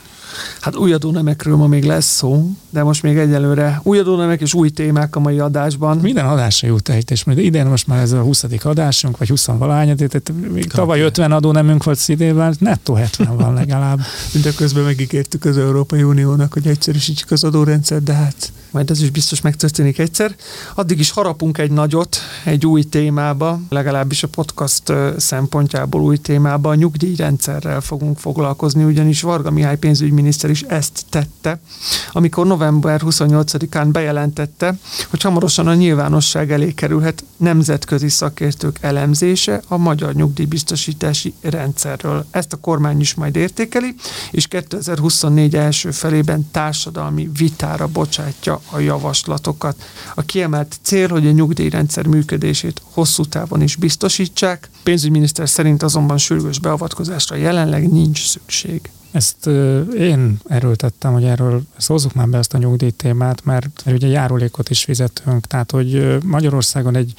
[0.62, 4.70] Hát új adónemekről ma még lesz szó, de most még egyelőre új adónemek és új
[4.70, 5.98] témák a mai adásban.
[5.98, 6.76] Minden adásra jó
[7.10, 8.46] és idén most már ez a 20.
[8.64, 10.32] adásunk, vagy 20 valány, tehát
[10.70, 14.00] tavaly 50 adónemünk volt idén, nettó 70 van legalább.
[14.44, 19.10] De közben megígértük az Európai Uniónak, hogy egyszerűsítsük az adórendszert, de hát majd ez is
[19.10, 20.36] biztos megtörténik egyszer.
[20.76, 26.76] Addig is harapunk egy nagyot egy új témába, legalábbis a podcast szempontjából új témába, a
[26.76, 31.60] nyugdíjrendszerrel fogunk foglalkozni, ugyanis Varga Mihály pénzügyminiszter is ezt tette,
[32.12, 34.78] amikor november 28-án bejelentette,
[35.10, 42.26] hogy hamarosan a nyilvánosság elé kerülhet nemzetközi szakértők elemzése a magyar nyugdíjbiztosítási rendszerről.
[42.32, 43.96] Ezt a kormány is majd értékeli,
[44.32, 49.84] és 2024 első felében társadalmi vitára bocsátja a javaslatokat.
[50.16, 54.70] A kiemelt cél, hogy a nyugdíjrendszer működését hosszú távon is biztosítsák.
[54.84, 58.90] Pénzügyminiszter szerint azonban sürgős beavatkozásra jelenleg nincs szükség.
[59.12, 59.48] Ezt
[59.98, 64.70] én erőltettem, hogy erről szózzuk már be ezt a nyugdíj témát, mert, mert ugye járulékot
[64.70, 67.14] is fizetünk, tehát hogy Magyarországon egy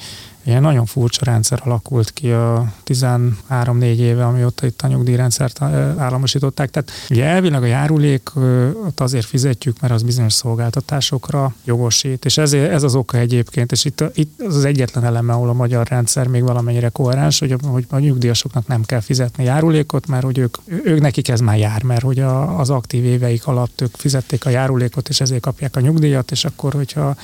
[0.45, 5.61] Ilyen nagyon furcsa rendszer alakult ki a 13-4 éve, amióta itt a nyugdíjrendszert
[5.97, 6.69] államosították.
[6.69, 12.83] Tehát ugye elvileg a járulékot azért fizetjük, mert az bizonyos szolgáltatásokra jogosít, és ez, ez
[12.83, 16.43] az oka egyébként, és itt, itt az az egyetlen eleme, ahol a magyar rendszer még
[16.43, 21.29] valamennyire koherens, hogy, hogy a nyugdíjasoknak nem kell fizetni járulékot, mert hogy ők, ők nekik
[21.29, 25.21] ez már jár, mert hogy a, az aktív éveik alatt ők fizették a járulékot, és
[25.21, 27.15] ezért kapják a nyugdíjat, és akkor, hogyha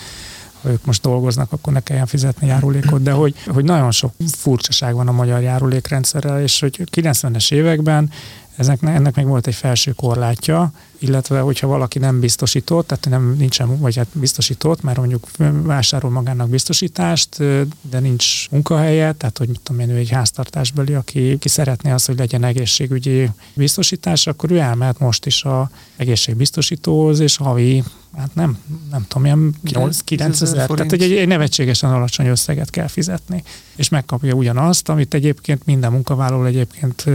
[0.62, 4.94] ha ők most dolgoznak, akkor ne kelljen fizetni járulékot, de hogy, hogy nagyon sok furcsaság
[4.94, 8.12] van a magyar járulékrendszerrel, és hogy 90-es években
[8.60, 13.80] Ezek, ennek még volt egy felső korlátja, illetve hogyha valaki nem biztosított, tehát nem nincsen,
[13.80, 15.28] vagy hát biztosított, mert mondjuk
[15.64, 17.38] vásárol magának biztosítást,
[17.82, 22.06] de nincs munkahelye, tehát hogy mit tudom én, ő egy háztartásbeli, aki, aki szeretné azt,
[22.06, 27.84] hogy legyen egészségügyi biztosítás, akkor ő elmehet most is a egészségbiztosítóhoz, és havi
[28.18, 28.58] hát nem,
[28.92, 29.56] nem tudom, ilyen
[30.04, 33.44] 9 ezer, tehát egy, egy nevetségesen alacsony összeget kell fizetni,
[33.76, 37.06] és megkapja ugyanazt, amit egyébként minden munkavállaló egyébként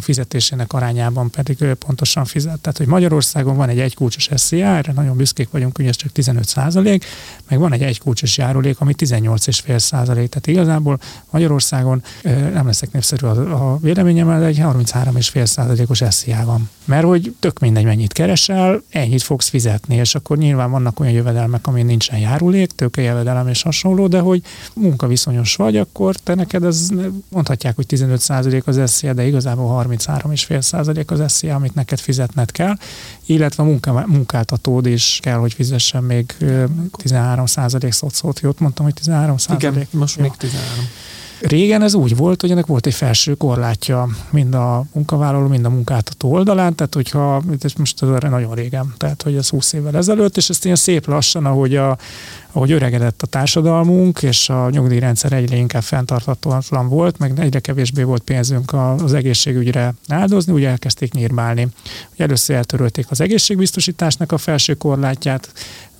[0.00, 2.60] fizetésének arányában pedig pontosan fizet.
[2.60, 6.48] Tehát, hogy Magyarországon van egy egykulcsos SZIA, erre nagyon büszkék vagyunk, hogy ez csak 15
[6.48, 7.04] százalék,
[7.48, 10.28] meg van egy egykulcsos járulék, ami 18,5 százalék.
[10.28, 10.98] Tehát igazából
[11.30, 12.02] Magyarországon
[12.52, 16.68] nem leszek népszerű a, a véleményem, de egy 33,5 százalékos SZIA van.
[16.84, 21.66] Mert hogy tök mindegy, mennyit keresel, ennyit fogsz fizetni, és akkor nyilván vannak olyan jövedelmek,
[21.66, 24.42] amin nincsen járulék, tőkejövedelem és hasonló, de hogy
[24.74, 26.88] munkaviszonyos vagy, akkor te neked ez
[27.28, 32.74] mondhatják, hogy 15% az SZIA, de igazából 33,5% az SZIA, amit neked fizetned kell,
[33.26, 38.40] illetve a munka, munkáltatód is kell, hogy fizessen még 13% szocót.
[38.40, 39.54] Jót mondtam, hogy 13%?
[39.56, 40.84] Igen, most még 13.
[41.40, 45.70] Régen ez úgy volt, hogy ennek volt egy felső korlátja mind a munkavállaló, mind a
[45.70, 50.36] munkáltató oldalán, tehát hogyha, ez most ez nagyon régen, tehát hogy ez 20 évvel ezelőtt,
[50.36, 51.98] és ezt ilyen szép lassan, ahogy, a,
[52.52, 58.22] ahogy öregedett a társadalmunk, és a nyugdíjrendszer egyre inkább fenntarthatóan volt, meg egyre kevésbé volt
[58.22, 61.68] pénzünk az egészségügyre áldozni, úgy elkezdték nyírbálni.
[62.12, 65.52] Ugye először eltörölték az egészségbiztosításnak a felső korlátját,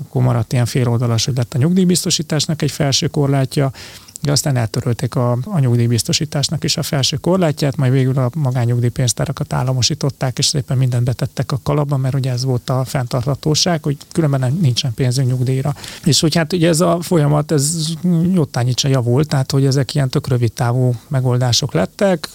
[0.04, 3.72] akkor maradt ilyen féloldalas, hogy lett a nyugdíjbiztosításnak egy felső korlátja,
[4.20, 10.38] de aztán eltörölték a, a nyugdíjbiztosításnak is a felső korlátját, majd végül a magányugdíjpénztárakat államosították,
[10.38, 14.94] és szépen mindent betettek a kalapba, mert ugye ez volt a fenntarthatóság, hogy különben nincsen
[14.94, 15.74] pénzünk nyugdíjra.
[16.04, 17.86] És hogy hát ugye ez a folyamat, ez
[18.32, 22.28] jottányit se javult, tehát hogy ezek ilyen tök rövid távú megoldások lettek.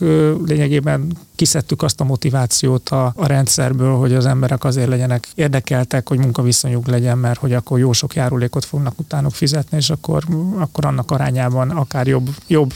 [0.45, 6.17] Lényegében kiszedtük azt a motivációt a, a rendszerből, hogy az emberek azért legyenek érdekeltek, hogy
[6.17, 10.23] munkaviszonyuk legyen, mert hogy akkor jó sok járulékot fognak utánuk fizetni, és akkor,
[10.57, 12.73] akkor annak arányában akár jobb, jobb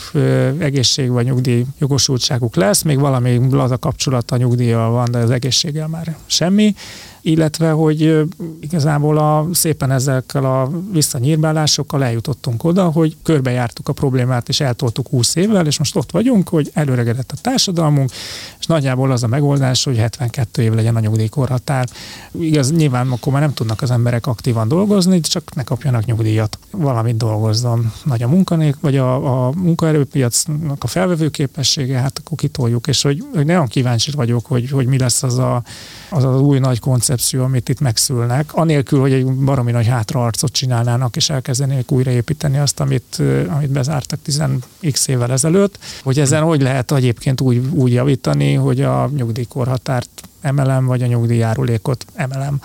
[0.60, 6.16] egészség vagy nyugdíj jogosultságuk lesz, még valami laza kapcsolata nyugdíjjal van, de az egészséggel már
[6.26, 6.76] semmi
[7.21, 8.27] illetve hogy
[8.60, 15.36] igazából a, szépen ezekkel a visszanyírbálásokkal eljutottunk oda, hogy körbejártuk a problémát, és eltoltuk 20
[15.36, 18.12] évvel, és most ott vagyunk, hogy előregedett a társadalmunk,
[18.60, 21.88] és nagyjából az a megoldás, hogy 72 év legyen a nyugdíjkorhatár.
[22.32, 27.17] Igaz, nyilván akkor már nem tudnak az emberek aktívan dolgozni, csak ne kapjanak nyugdíjat, valamit
[27.17, 27.91] dolgozzon.
[28.03, 33.23] Nagy a munkanék, vagy a, a munkaerőpiacnak a felvevő képessége, hát akkor kitoljuk, és hogy,
[33.34, 35.63] hogy nagyon kíváncsi vagyok, hogy, hogy mi lesz az a,
[36.10, 37.09] az, az új nagy koncepció,
[37.43, 43.22] amit itt megszülnek, anélkül, hogy egy baromi nagy hátraarcot csinálnának, és elkezdenék újraépíteni azt, amit,
[43.50, 49.10] amit bezártak 10x évvel ezelőtt, hogy ezen hogy lehet egyébként úgy, úgy javítani, hogy a
[49.15, 50.10] nyugdíjkorhatárt
[50.41, 52.62] emelem, vagy a nyugdíjjárulékot emelem.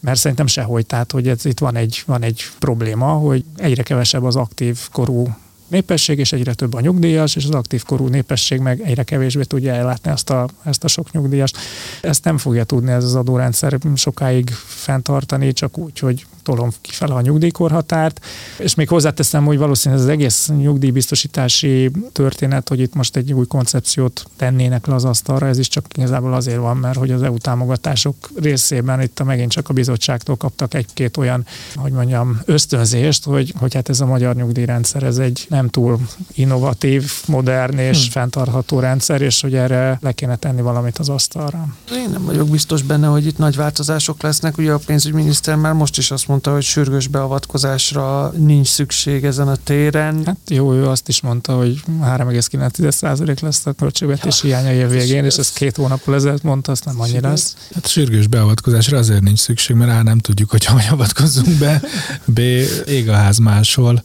[0.00, 4.24] Mert szerintem sehogy, tehát hogy ez, itt van egy, van egy probléma, hogy egyre kevesebb
[4.24, 5.36] az aktív korú
[5.74, 9.72] népesség, és egyre több a nyugdíjas, és az aktív korú népesség meg egyre kevésbé tudja
[9.72, 11.56] ellátni ezt a, ezt a sok nyugdíjast.
[12.00, 17.20] Ezt nem fogja tudni ez az adórendszer sokáig fenntartani, csak úgy, hogy tolom kifele a
[17.20, 18.24] nyugdíjkorhatárt,
[18.58, 24.26] és még hozzáteszem, hogy valószínűleg az egész nyugdíjbiztosítási történet, hogy itt most egy új koncepciót
[24.36, 28.30] tennének le az asztalra, ez is csak igazából azért van, mert hogy az EU támogatások
[28.36, 33.74] részében itt a megint csak a bizottságtól kaptak egy-két olyan, hogy mondjam, ösztönzést, hogy, hogy
[33.74, 36.00] hát ez a magyar nyugdíjrendszer, ez egy nem túl
[36.34, 38.10] innovatív, modern és hmm.
[38.10, 41.66] fenntartható rendszer, és hogy erre le kéne tenni valamit az asztalra.
[41.92, 44.58] Én nem vagyok biztos benne, hogy itt nagy változások lesznek.
[44.58, 49.56] Ugye a pénzügyminiszter már most is azt mondta, hogy sürgős beavatkozásra nincs szükség ezen a
[49.56, 50.22] téren.
[50.26, 55.24] Hát jó, ő azt is mondta, hogy 3,9% lesz a költségvetési ja, hiánya év végén,
[55.24, 57.56] és ez két hónappal ezelőtt mondta, azt nem annyira lesz.
[57.74, 61.82] Hát sürgős beavatkozásra azért nincs szükség, mert A nem tudjuk, hogy hol avatkozzunk be,
[62.24, 62.38] B
[62.86, 64.02] ég a ház máshol,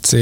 [0.00, 0.16] C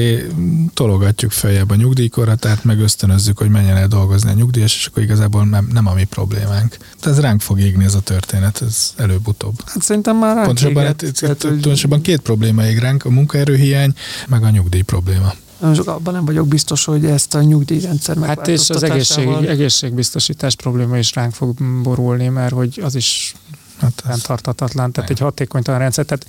[0.75, 5.45] tologatjuk feljebb a nyugdíjkorhatárt, meg ösztönözzük, hogy menjen el dolgozni a nyugdíjas, és akkor igazából
[5.45, 6.77] nem, nem a mi problémánk.
[7.01, 9.55] Tehát ez ránk fog égni ez a történet, ez előbb-utóbb.
[9.67, 11.05] Hát szerintem már ránk Pontosabban, hát,
[11.39, 13.95] pontosabban két probléma ég ránk, a munkaerőhiány,
[14.29, 15.33] meg a nyugdíj probléma.
[15.61, 20.99] Most abban nem vagyok biztos, hogy ezt a nyugdíjrendszer Hát és az egészség, egészségbiztosítás probléma
[20.99, 23.35] is ránk fog borulni, mert hogy az is
[23.81, 26.05] hát fenntartatatlan, tehát egy hatékonytalan rendszer.
[26.05, 26.27] Tehát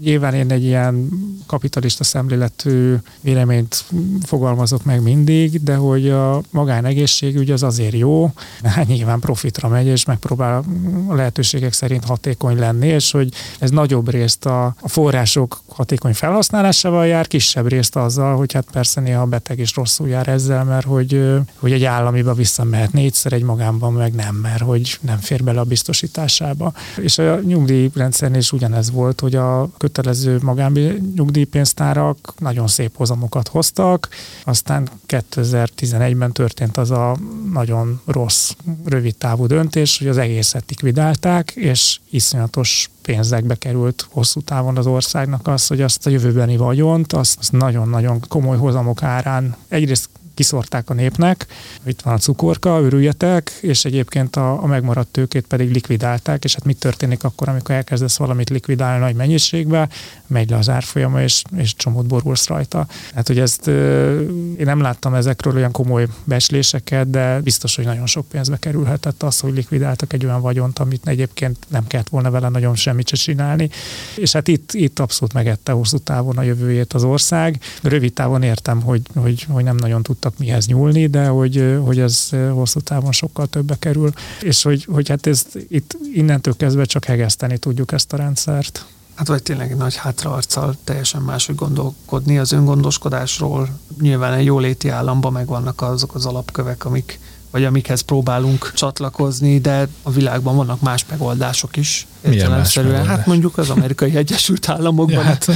[0.00, 1.08] nyilván én egy ilyen
[1.46, 3.84] kapitalista szemléletű véleményt
[4.22, 8.32] fogalmazok meg mindig, de hogy a magánegészségügy az azért jó,
[8.62, 10.64] mert nyilván profitra megy, és megpróbál
[11.08, 17.06] a lehetőségek szerint hatékony lenni, és hogy ez nagyobb részt a, a források hatékony felhasználásával
[17.06, 20.86] jár, kisebb részt azzal, hogy hát persze néha a beteg is rosszul jár ezzel, mert
[20.86, 21.24] hogy,
[21.58, 25.64] hogy egy államiba visszamehet négyszer, egy magánban meg nem, mert hogy nem fér bele a
[25.64, 26.72] biztosításába.
[27.00, 34.08] És a nyugdíjrendszernél is ugyanez volt, hogy a kötelező magánnyugdíjpénztárak nagyon szép hozamokat hoztak,
[34.44, 37.16] aztán 2011-ben történt az a
[37.52, 38.52] nagyon rossz,
[38.84, 45.46] rövid távú döntés, hogy az egészet likvidálták, és iszonyatos pénzekbe került hosszú távon az országnak
[45.46, 50.94] az, hogy azt a jövőbeni vagyont, azt, azt nagyon-nagyon komoly hozamok árán egyrészt kiszorták a
[50.94, 51.46] népnek,
[51.86, 56.64] itt van a cukorka, örüljetek, és egyébként a, a megmaradt tőkét pedig likvidálták, és hát
[56.64, 59.88] mit történik akkor, amikor elkezdesz valamit likvidálni nagy mennyiségbe,
[60.26, 62.86] megy le az árfolyama, és, és csomót borulsz rajta.
[63.14, 68.28] Hát, hogy ezt én nem láttam ezekről olyan komoly besléseket, de biztos, hogy nagyon sok
[68.28, 72.74] pénzbe kerülhetett az, hogy likvidáltak egy olyan vagyont, amit egyébként nem kellett volna vele nagyon
[72.74, 73.70] semmit se csinálni.
[74.16, 77.60] És hát itt, itt abszolút megette hosszú távon a jövőjét az ország.
[77.82, 81.98] Rövid távon értem, hogy, hogy, hogy nem nagyon tudta tudtak mihez nyúlni, de hogy, hogy
[81.98, 87.04] ez hosszú távon sokkal többe kerül, és hogy, hogy hát ezt itt innentől kezdve csak
[87.04, 88.86] hegeszteni tudjuk ezt a rendszert.
[89.16, 93.68] Hát vagy tényleg nagy hátraarccal teljesen máshogy gondolkodni az öngondoskodásról.
[94.00, 100.10] Nyilván egy jóléti államban megvannak azok az alapkövek, amik vagy amikhez próbálunk csatlakozni, de a
[100.10, 102.06] világban vannak más megoldások is.
[102.20, 103.06] Milyen más megoldás?
[103.06, 105.14] Hát mondjuk az amerikai Egyesült Államokban.
[105.14, 105.46] Ja, hát,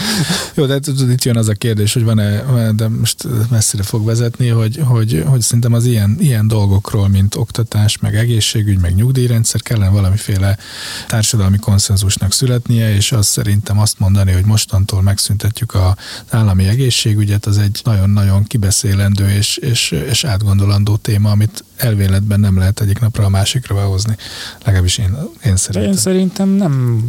[0.54, 4.48] jó, de tudod, itt jön az a kérdés, hogy van-e, de most messzire fog vezetni,
[4.48, 9.90] hogy, hogy, hogy szerintem az ilyen, ilyen dolgokról, mint oktatás, meg egészségügy, meg nyugdíjrendszer kellene
[9.90, 10.58] valamiféle
[11.08, 15.92] társadalmi konszenzusnak születnie, és az szerintem azt mondani, hogy mostantól megszüntetjük az
[16.30, 22.80] állami egészségügyet, az egy nagyon-nagyon kibeszélendő és, és, és átgondolandó téma, amit elvéletben nem lehet
[22.80, 24.16] egyik napra a másikra behozni.
[24.64, 25.82] Legalábbis én, én szerintem.
[25.82, 27.04] De én szerintem nem,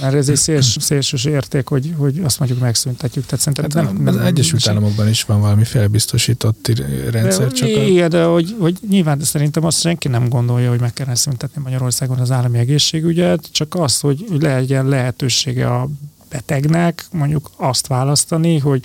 [0.00, 3.24] mert ez egy széls, szélsős érték, hogy, hogy azt mondjuk megszüntetjük.
[3.26, 6.72] Tehát szerintem hát nem, nem, az Egyesült nem, Államokban is van valami biztosított
[7.10, 7.46] rendszer.
[7.46, 8.08] De, csak igen, a...
[8.08, 12.18] de hogy, hogy nyilván de szerintem azt senki nem gondolja, hogy meg kellene szüntetni Magyarországon
[12.18, 15.88] az állami egészségügyet, csak az, hogy legyen lehetősége a
[16.30, 18.82] betegnek mondjuk azt választani, hogy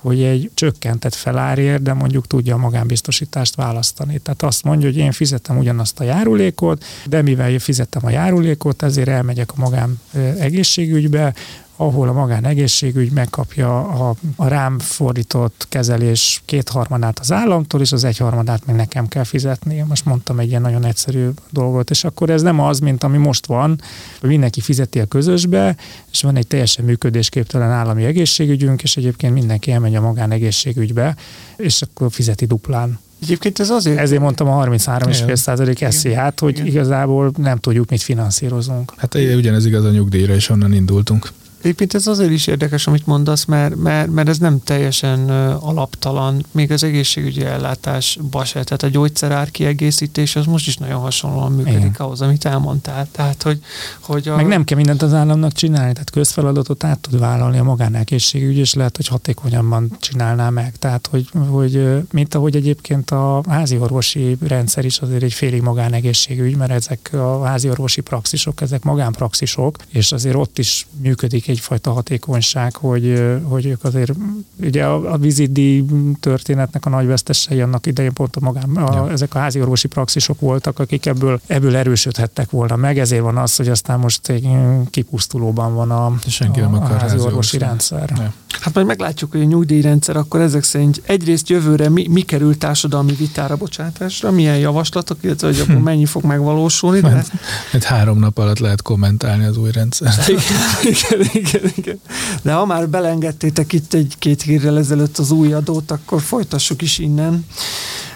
[0.00, 4.18] hogy egy csökkentett felárért, de mondjuk tudja a magánbiztosítást választani.
[4.18, 9.08] Tehát azt mondja, hogy én fizetem ugyanazt a járulékot, de mivel fizettem a járulékot, ezért
[9.08, 10.00] elmegyek a magán
[10.38, 11.34] egészségügybe,
[11.80, 18.66] ahol a magánegészségügy megkapja a, a rám fordított kezelés kétharmadát az államtól, és az egyharmadát
[18.66, 19.84] még nekem kell fizetni.
[19.88, 23.46] Most mondtam egy ilyen nagyon egyszerű dolgot, és akkor ez nem az, mint ami most
[23.46, 23.80] van,
[24.20, 25.76] hogy mindenki fizeti a közösbe,
[26.10, 31.16] és van egy teljesen működésképtelen állami egészségügyünk, és egyébként mindenki elmegy a magánegészségügybe,
[31.56, 32.98] és akkor fizeti duplán.
[33.22, 33.98] Egyébként ez azért...
[33.98, 36.66] Ezért mondtam a 33,5% SZH-t, hogy Igen.
[36.66, 38.92] igazából nem tudjuk, mit finanszírozunk.
[38.96, 41.32] Hát ugyanez igaz a nyugdíjra, és onnan indultunk.
[41.60, 46.72] Egyébként ez azért is érdekes, amit mondasz, mert, mert, mert ez nem teljesen alaptalan, még
[46.72, 48.64] az egészségügyi ellátásba se.
[48.64, 51.94] Tehát a gyógyszerár kiegészítés az most is nagyon hasonlóan működik Igen.
[51.96, 53.08] ahhoz, amit elmondtál.
[53.10, 53.60] Tehát, hogy,
[54.00, 54.36] hogy a...
[54.36, 58.74] Meg nem kell mindent az államnak csinálni, tehát közfeladatot át tud vállalni a magánegészségügy, és
[58.74, 60.76] lehet, hogy hatékonyabban csinálná meg.
[60.76, 66.56] Tehát, hogy, hogy mint ahogy egyébként a házi orvosi rendszer is azért egy félig magánegészségügy,
[66.56, 72.76] mert ezek a házi orvosi praxisok, ezek magánpraxisok, és azért ott is működik egyfajta hatékonyság,
[72.76, 74.12] hogy, hogy ők azért,
[74.60, 75.84] ugye a, a vizidi
[76.20, 79.10] történetnek a nagy vesztesei annak idején pont a magán, a, ja.
[79.10, 83.56] ezek a házi orvosi praxisok voltak, akik ebből, ebből erősödhettek volna meg, ezért van az,
[83.56, 84.48] hogy aztán most egy
[84.90, 88.12] kipusztulóban van a, Senki a, a házi orvosi rendszer.
[88.16, 88.32] Ja.
[88.60, 93.12] Hát majd meglátjuk, hogy a nyugdíjrendszer akkor ezek szerint egyrészt jövőre mi, mi kerül társadalmi
[93.12, 95.82] vitára, bocsátásra, milyen javaslatok, illetve hogy akkor hm.
[95.82, 97.00] mennyi fog megvalósulni.
[97.00, 97.08] De...
[97.08, 97.30] Hát,
[97.72, 100.14] hát három nap alatt lehet kommentálni az új rendszer.
[100.28, 100.40] Igen,
[100.82, 102.00] igen, igen, igen.
[102.42, 107.44] De ha már belengedtétek itt egy-két hírrel ezelőtt az új adót, akkor folytassuk is innen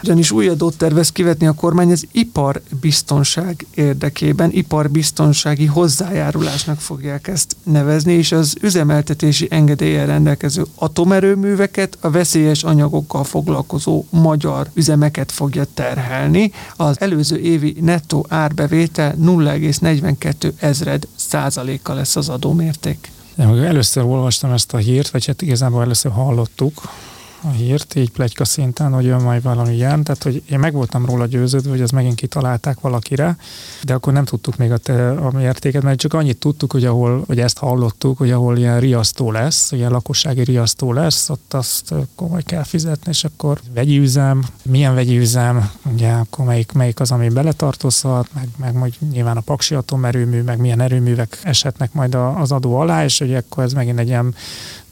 [0.03, 8.13] ugyanis új adót tervez kivetni a kormány az iparbiztonság érdekében, iparbiztonsági hozzájárulásnak fogják ezt nevezni,
[8.13, 16.53] és az üzemeltetési engedéllyel rendelkező atomerőműveket, a veszélyes anyagokkal foglalkozó magyar üzemeket fogja terhelni.
[16.77, 23.12] Az előző évi nettó árbevétel 0,42 ezred százaléka lesz az adómérték.
[23.37, 26.83] Először olvastam ezt a hírt, vagy hát igazából először hallottuk,
[27.45, 30.03] a hírt, így plegyka szinten, hogy jön majd valami ilyen.
[30.03, 33.37] Tehát, hogy én meg voltam róla győződve, hogy ezt megint kitalálták valakire,
[33.83, 37.25] de akkor nem tudtuk még a, te, a mértéket, mert csak annyit tudtuk, hogy ahol,
[37.27, 42.43] hogy ezt hallottuk, hogy ahol ilyen riasztó lesz, ilyen lakossági riasztó lesz, ott azt komoly
[42.43, 47.29] kell fizetni, és akkor vegyi üzem, milyen vegyi üzem, ugye akkor melyik, melyik az, ami
[47.29, 52.77] beletartozhat, meg, meg majd nyilván a paksi atomerőmű, meg milyen erőművek eshetnek majd az adó
[52.77, 54.35] alá, és hogy akkor ez megint egy ilyen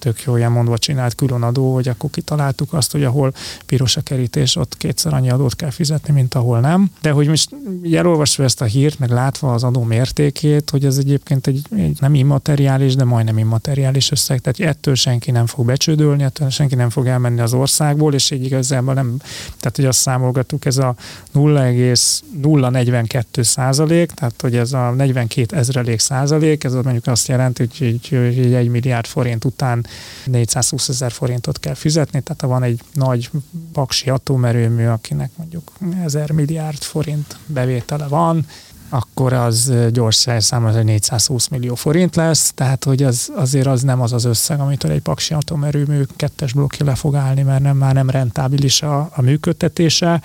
[0.00, 3.32] tök jó ilyen mondva csinált külön adó, hogy akkor kitaláltuk azt, hogy ahol
[3.66, 6.90] piros a kerítés, ott kétszer annyi adót kell fizetni, mint ahol nem.
[7.02, 7.50] De hogy most
[7.92, 12.14] elolvasva ezt a hírt, meg látva az adó mértékét, hogy ez egyébként egy, egy nem
[12.14, 17.06] immateriális, de majdnem immateriális összeg, tehát ettől senki nem fog becsődölni, ettől senki nem fog
[17.06, 19.16] elmenni az országból, és így igazából nem,
[19.58, 20.94] tehát hogy azt számolgattuk, ez a
[21.32, 28.54] 0,042 százalék, tehát hogy ez a 42 ezrelék százalék, ez mondjuk azt jelenti, hogy, hogy,
[28.54, 29.86] egy milliárd forint után
[30.24, 33.30] 420 ezer forintot kell fizetni, tehát ha van egy nagy
[33.72, 35.72] paksi atomerőmű, akinek mondjuk
[36.02, 38.46] 1000 milliárd forint bevétele van,
[38.92, 40.50] akkor az gyors az
[40.84, 45.00] 420 millió forint lesz, tehát hogy az, azért az nem az az összeg, amitől egy
[45.00, 50.22] paksi atomerőmű kettes blokkja le fog állni, mert nem, már nem rentábilis a, a működtetése,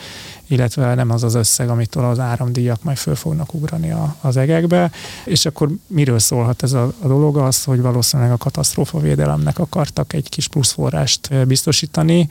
[0.47, 4.91] illetve nem az az összeg, amitől az áramdíjak majd föl fognak ugrani a, az egekbe,
[5.25, 7.37] és akkor miről szólhat ez a, a dolog?
[7.37, 12.29] Az, hogy valószínűleg a katasztrófavédelemnek akartak egy kis plusz forrást biztosítani,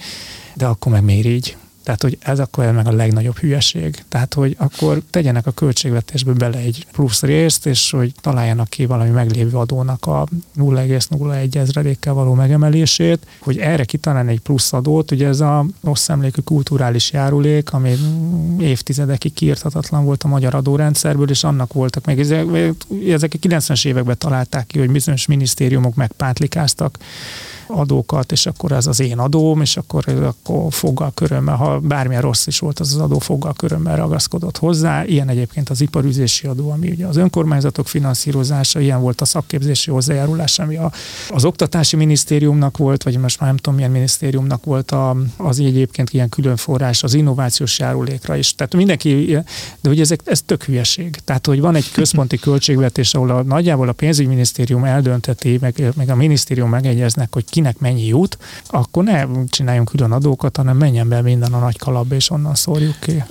[0.54, 1.56] de akkor meg miért így?
[1.84, 4.04] Tehát, hogy ez akkor meg a legnagyobb hülyeség.
[4.08, 9.10] Tehát, hogy akkor tegyenek a költségvetésbe bele egy plusz részt, és hogy találjanak ki valami
[9.10, 10.26] meglévő adónak a
[10.58, 16.40] 0,01 ezredékkel való megemelését, hogy erre kitalálni egy plusz adót, ugye ez a rossz emlékű
[16.40, 17.94] kulturális járulék, ami
[18.58, 24.66] évtizedekig kiirthatatlan volt a magyar adórendszerből, és annak voltak meg, ezek a 90-es években találták
[24.66, 26.98] ki, hogy bizonyos minisztériumok megpátlikáztak
[27.66, 32.46] adókat, és akkor ez az én adóm, és akkor, akkor foggal körömmel, ha bármilyen rossz
[32.46, 35.04] is volt, az az adó foggal körömmel ragaszkodott hozzá.
[35.04, 40.58] Ilyen egyébként az iparüzési adó, ami ugye az önkormányzatok finanszírozása, ilyen volt a szakképzési hozzájárulás,
[40.58, 40.92] ami a,
[41.28, 46.10] az oktatási minisztériumnak volt, vagy most már nem tudom milyen minisztériumnak volt a, az egyébként
[46.10, 48.54] ilyen külön forrás az innovációs járulékra is.
[48.54, 49.38] Tehát mindenki,
[49.80, 51.16] de hogy ezek, ez tök hülyeség.
[51.24, 56.14] Tehát, hogy van egy központi költségvetés, ahol a, nagyjából a pénzügyminisztérium eldönteti, meg, meg a
[56.14, 61.52] minisztérium megegyeznek, hogy kinek mennyi jut, akkor ne csináljunk külön adókat, hanem menjen be minden
[61.52, 63.24] a nagy kalapba, és onnan szórjuk ki.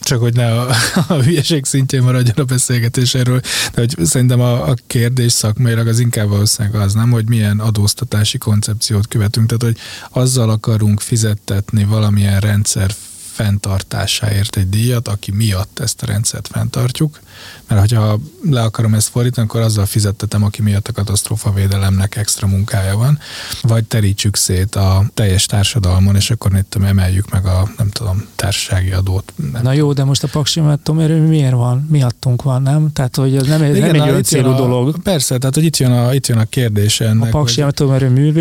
[0.00, 0.68] csak hogy ne a,
[1.08, 3.40] a hülyeség szintjén maradjon a beszélgetés erről,
[3.74, 8.38] de hogy szerintem a, a kérdés szakmailag az inkább valószínűleg az nem, hogy milyen adóztatási
[8.38, 9.76] koncepciót követünk, tehát hogy
[10.22, 12.90] azzal akarunk fizettetni valamilyen rendszer
[13.32, 17.20] fenntartásáért egy díjat, aki miatt ezt a rendszert fenntartjuk,
[17.66, 18.18] mert hogyha
[18.50, 23.18] le akarom ezt fordítani, akkor azzal fizettetem, aki miatt a katasztrófa védelemnek extra munkája van,
[23.62, 28.90] vagy terítsük szét a teljes társadalmon, és akkor itt emeljük meg a, nem tudom, társasági
[28.90, 29.32] adót.
[29.52, 31.86] Nem Na jó, de most a Paksi atomerőmű miért van?
[31.90, 32.92] Miattunk van, nem?
[32.92, 35.02] Tehát, hogy ez nem, Igen, nem egy olyan célú a, dolog.
[35.02, 37.34] Persze, tehát, hogy itt jön a, itt jön a kérdés ennek.
[37.34, 37.70] A Paksi hogy...
[37.70, 38.32] atomerőmű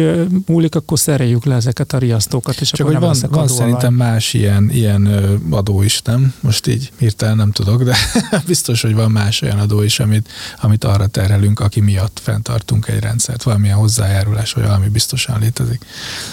[0.46, 3.94] múlik, akkor szereljük le ezeket a riasztókat, és Csak akkor hogy nem van, van szerintem
[3.94, 5.10] más ilyen, ilyen
[5.50, 6.34] adó is, nem?
[6.40, 7.96] Most így hirtelen nem tudok, de
[8.46, 10.30] biztos, hogy van más olyan adó is, amit,
[10.62, 13.44] amit arra terhelünk, aki miatt fenntartunk egy rendszert.
[13.44, 15.86] Valamilyen hozzájárulás, vagy valami biztosan létezik.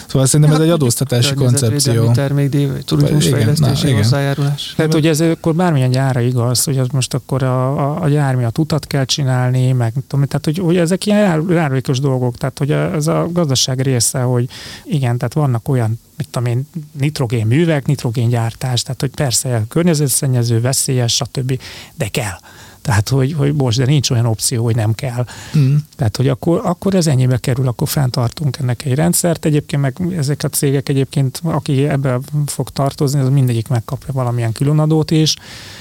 [0.07, 2.11] Szóval szerintem ez egy adóztatási koncepció.
[2.11, 4.75] Termékdíj, turizmusfejlesztési hozzájárulás.
[4.77, 8.35] Tehát, hogy ez akkor bármilyen gyára igaz, hogy az most akkor a, a, a gyár
[8.35, 12.71] miatt utat kell csinálni, meg tudom, tehát hogy, hogy ezek ilyen járulékos dolgok, tehát hogy
[12.71, 14.49] ez a gazdaság része, hogy
[14.85, 21.15] igen, tehát vannak olyan mit tudom én, nitrogén művek, nitrogéngyártás, tehát hogy persze környezetszennyező, veszélyes,
[21.15, 21.61] stb.,
[21.95, 22.39] de kell.
[22.87, 25.27] Tehát, hogy, hogy most, de nincs olyan opció, hogy nem kell.
[25.59, 25.75] Mm.
[25.97, 29.45] Tehát, hogy akkor, akkor ez ennyibe kerül, akkor fenntartunk ennek egy rendszert.
[29.45, 35.11] Egyébként meg ezek a cégek egyébként, aki ebbe fog tartozni, az mindegyik megkapja valamilyen különadót
[35.11, 35.37] is.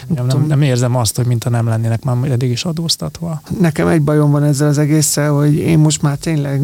[0.07, 3.41] Nem, nem, nem érzem azt, hogy mintha nem lennének már eddig is adóztatva.
[3.59, 6.61] Nekem egy bajom van ezzel az egésszel, hogy én most már tényleg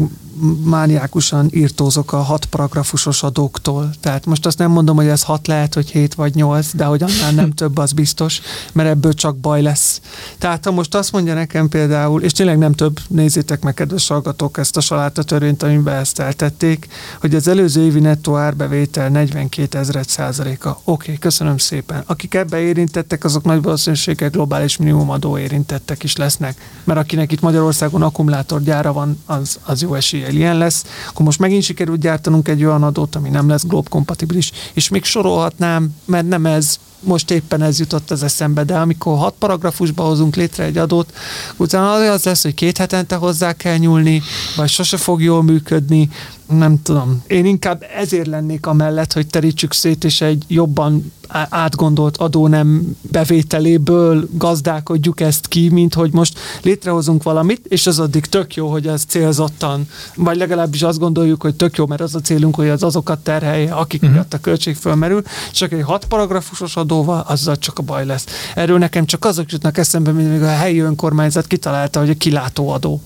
[0.64, 3.90] mániákusan írtózok a hat paragrafusos adóktól.
[4.00, 7.02] Tehát most azt nem mondom, hogy ez hat lehet, hogy hét vagy nyolc, de hogy
[7.02, 8.40] annál nem több, az biztos,
[8.72, 10.00] mert ebből csak baj lesz.
[10.38, 14.58] Tehát ha most azt mondja nekem például, és tényleg nem több, nézzétek meg, kedves hallgatók,
[14.58, 16.88] ezt a salátatörvényt, amiben ezt eltették,
[17.20, 20.80] hogy az előző évi nettó árbevétel 42 ezeret százaléka.
[20.84, 22.02] Oké, köszönöm szépen.
[22.06, 26.80] Akik ebbe érintettek, azok nagy valószínűséggel globális minimumadó érintettek is lesznek.
[26.84, 30.84] Mert akinek itt Magyarországon akkumulátorgyára van, az, az jó eséllyel ilyen lesz.
[31.08, 35.04] Akkor most megint sikerült gyártanunk egy olyan adót, ami nem lesz glob kompatibilis, és még
[35.04, 40.36] sorolhatnám, mert nem ez, most éppen ez jutott az eszembe, de amikor hat paragrafusba hozunk
[40.36, 41.12] létre egy adót,
[41.56, 44.22] utána az lesz, hogy két hetente hozzá kell nyúlni,
[44.56, 46.10] vagy sose fog jól működni,
[46.52, 47.22] nem tudom.
[47.26, 51.12] Én inkább ezért lennék amellett, hogy terítsük szét, és egy jobban
[51.48, 58.26] átgondolt adó nem bevételéből gazdálkodjuk ezt ki, mint hogy most létrehozunk valamit, és az addig
[58.26, 62.20] tök jó, hogy ez célzottan, vagy legalábbis azt gondoljuk, hogy tök jó, mert az a
[62.20, 64.16] célunk, hogy az azokat terhelje, akik uh-huh.
[64.16, 65.22] miatt a költség fölmerül,
[65.52, 68.26] csak egy hat paragrafusos adóval, azzal csak a baj lesz.
[68.54, 73.00] Erről nekem csak azok jutnak eszembe, mint még a helyi önkormányzat kitalálta, hogy a kilátóadó.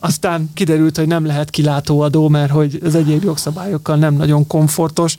[0.00, 5.16] Aztán kiderült, hogy nem lehet kilátóadó, mert hogy az egyéb jogszabályokkal nem nagyon komfortos.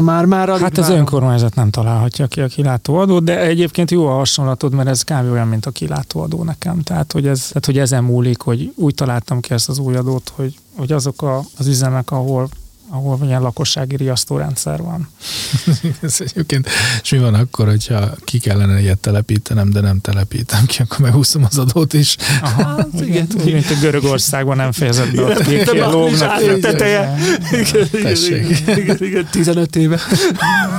[0.00, 4.74] Már, már hát az önkormányzat nem találhatja ki a kilátóadót, de egyébként jó a hasonlatod,
[4.74, 5.32] mert ez kb.
[5.32, 6.82] olyan, mint a kilátóadó nekem.
[6.82, 10.32] Tehát, hogy, ez, tehát, hogy ezen múlik, hogy úgy találtam ki ezt az új adót,
[10.34, 12.48] hogy, hogy azok a, az üzemek, ahol
[12.90, 15.08] ahol ilyen lakossági riasztórendszer van.
[16.02, 16.68] Ez egyébként,
[17.02, 21.44] és mi van akkor, hogyha ki kellene ilyet telepítenem, de nem telepítem ki, akkor megúszom
[21.44, 22.16] az adót is.
[22.42, 23.52] Aha, hát, igen, igen.
[23.52, 26.60] mint a Görögországban nem fejezett be a kék lógnak.
[26.60, 27.16] teteje.
[27.52, 30.00] Igen, igen, igen, igen, 15 éve.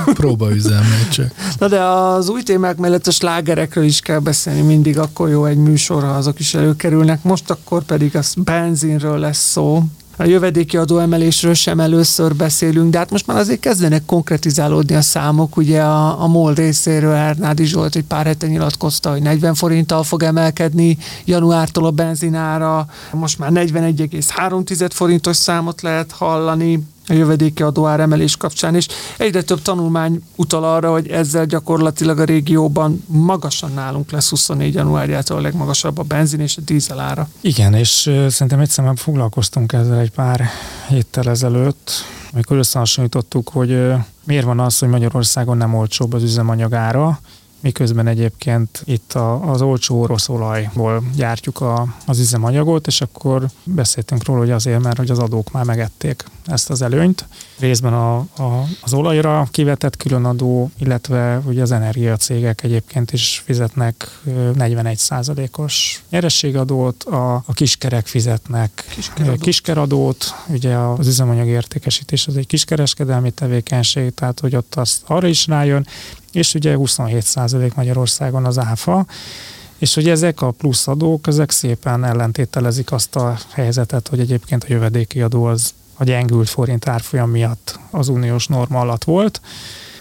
[0.04, 1.26] Próbaüzemmel csak.
[1.58, 5.56] Na de az új témák mellett a slágerekről is kell beszélni, mindig akkor jó egy
[5.56, 7.22] műsor, ha azok is előkerülnek.
[7.22, 9.84] Most akkor pedig az benzinről lesz szó,
[10.16, 15.56] a jövedéki adóemelésről sem először beszélünk, de hát most már azért kezdenek konkretizálódni a számok.
[15.56, 20.22] Ugye a, a MOL részéről Ernádi Zsolt egy pár hete nyilatkozta, hogy 40 forinttal fog
[20.22, 28.36] emelkedni januártól a benzinára, most már 41,3 forintos számot lehet hallani a jövedéki adóár emelés
[28.36, 28.86] kapcsán, és
[29.16, 35.36] egyre több tanulmány utal arra, hogy ezzel gyakorlatilag a régióban magasan nálunk lesz 24 januárjától
[35.36, 37.28] a legmagasabb a benzin és a dízel ára.
[37.40, 40.48] Igen, és szerintem egyszer foglalkoztunk ezzel egy pár
[40.88, 41.90] héttel ezelőtt,
[42.32, 43.92] amikor összehasonlítottuk, hogy
[44.24, 47.20] miért van az, hogy Magyarországon nem olcsóbb az üzemanyagára,
[47.62, 54.24] miközben egyébként itt a, az olcsó orosz olajból gyártjuk a, az üzemanyagot, és akkor beszéltünk
[54.24, 57.24] róla, hogy azért, mert hogy az adók már megették ezt az előnyt.
[57.58, 66.02] Részben a, a, az olajra kivetett különadó, illetve ugye az energiacégek egyébként is fizetnek 41%-os
[66.10, 69.40] nyerességadót, a, a kiskerek fizetnek kiskeradót.
[69.40, 75.46] kiskeradót, ugye az üzemanyag értékesítés az egy kiskereskedelmi tevékenység, tehát hogy ott azt arra is
[75.46, 75.86] rájön,
[76.32, 79.06] és ugye 27% Magyarországon az áfa,
[79.78, 84.66] és hogy ezek a plusz adók, ezek szépen ellentételezik azt a helyzetet, hogy egyébként a
[84.68, 89.40] jövedéki adó az a gyengült forint árfolyam miatt az uniós norma alatt volt,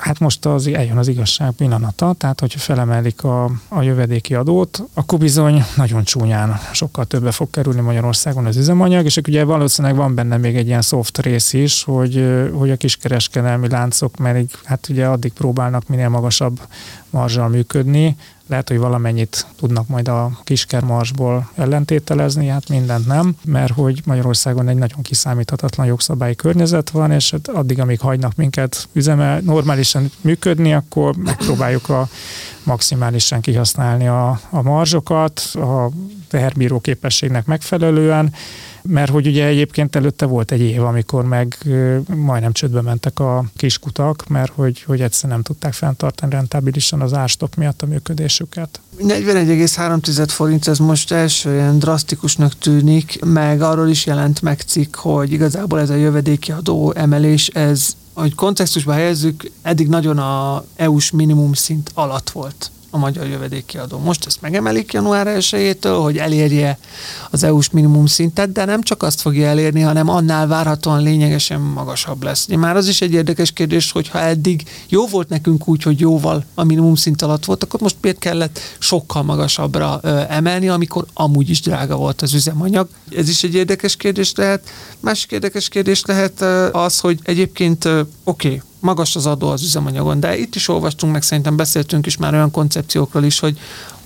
[0.02, 5.20] Hát most az, eljön az igazság pillanata, tehát hogyha felemelik a, a jövedéki adót, akkor
[5.20, 10.38] bizony nagyon csúnyán sokkal többe fog kerülni Magyarországon az üzemanyag, és ugye valószínűleg van benne
[10.38, 15.34] még egy ilyen soft rész is, hogy, hogy a kiskereskedelmi láncok, mert hát ugye addig
[15.34, 16.60] próbálnak minél magasabb
[17.12, 18.16] marzsal működni,
[18.48, 24.76] lehet, hogy valamennyit tudnak majd a kiskermarsból ellentételezni, hát mindent nem, mert hogy Magyarországon egy
[24.76, 31.16] nagyon kiszámíthatatlan jogszabályi környezet van, és hát addig, amíg hagynak minket üzeme normálisan működni, akkor
[31.16, 32.08] megpróbáljuk a
[32.64, 35.90] maximálisan kihasználni a, a marzsokat, a
[36.28, 38.34] teherbíró képességnek megfelelően,
[38.84, 41.58] mert hogy ugye egyébként előtte volt egy év, amikor meg
[42.16, 47.56] majdnem csődbe mentek a kiskutak, mert hogy, hogy egyszerűen nem tudták fenntartani rentábilisan az árstop
[47.56, 48.82] miatt a működésüket.
[49.00, 55.32] 41,3 forint, ez most első ilyen drasztikusnak tűnik, meg arról is jelent meg cikk, hogy
[55.32, 61.54] igazából ez a jövedéki adó emelés, ez, hogy kontextusba helyezzük, eddig nagyon a EU-s minimum
[61.54, 63.98] szint alatt volt a magyar jövedéki adó.
[63.98, 66.78] Most ezt megemelik január 1 hogy elérje
[67.30, 72.24] az EU-s minimum szintet, de nem csak azt fogja elérni, hanem annál várhatóan lényegesen magasabb
[72.24, 72.48] lesz.
[72.48, 76.46] Már az is egy érdekes kérdés, hogy ha eddig jó volt nekünk úgy, hogy jóval
[76.54, 81.50] a minimum szint alatt volt, akkor most miért kellett sokkal magasabbra ö, emelni, amikor amúgy
[81.50, 82.88] is drága volt az üzemanyag.
[83.16, 84.70] Ez is egy érdekes kérdés lehet.
[85.00, 90.20] Másik érdekes kérdés lehet ö, az, hogy egyébként oké, okay, magas az adó az üzemanyagon,
[90.20, 93.60] de itt is olvastunk, meg szerintem beszéltünk is már olyan koncepciókról is, hogy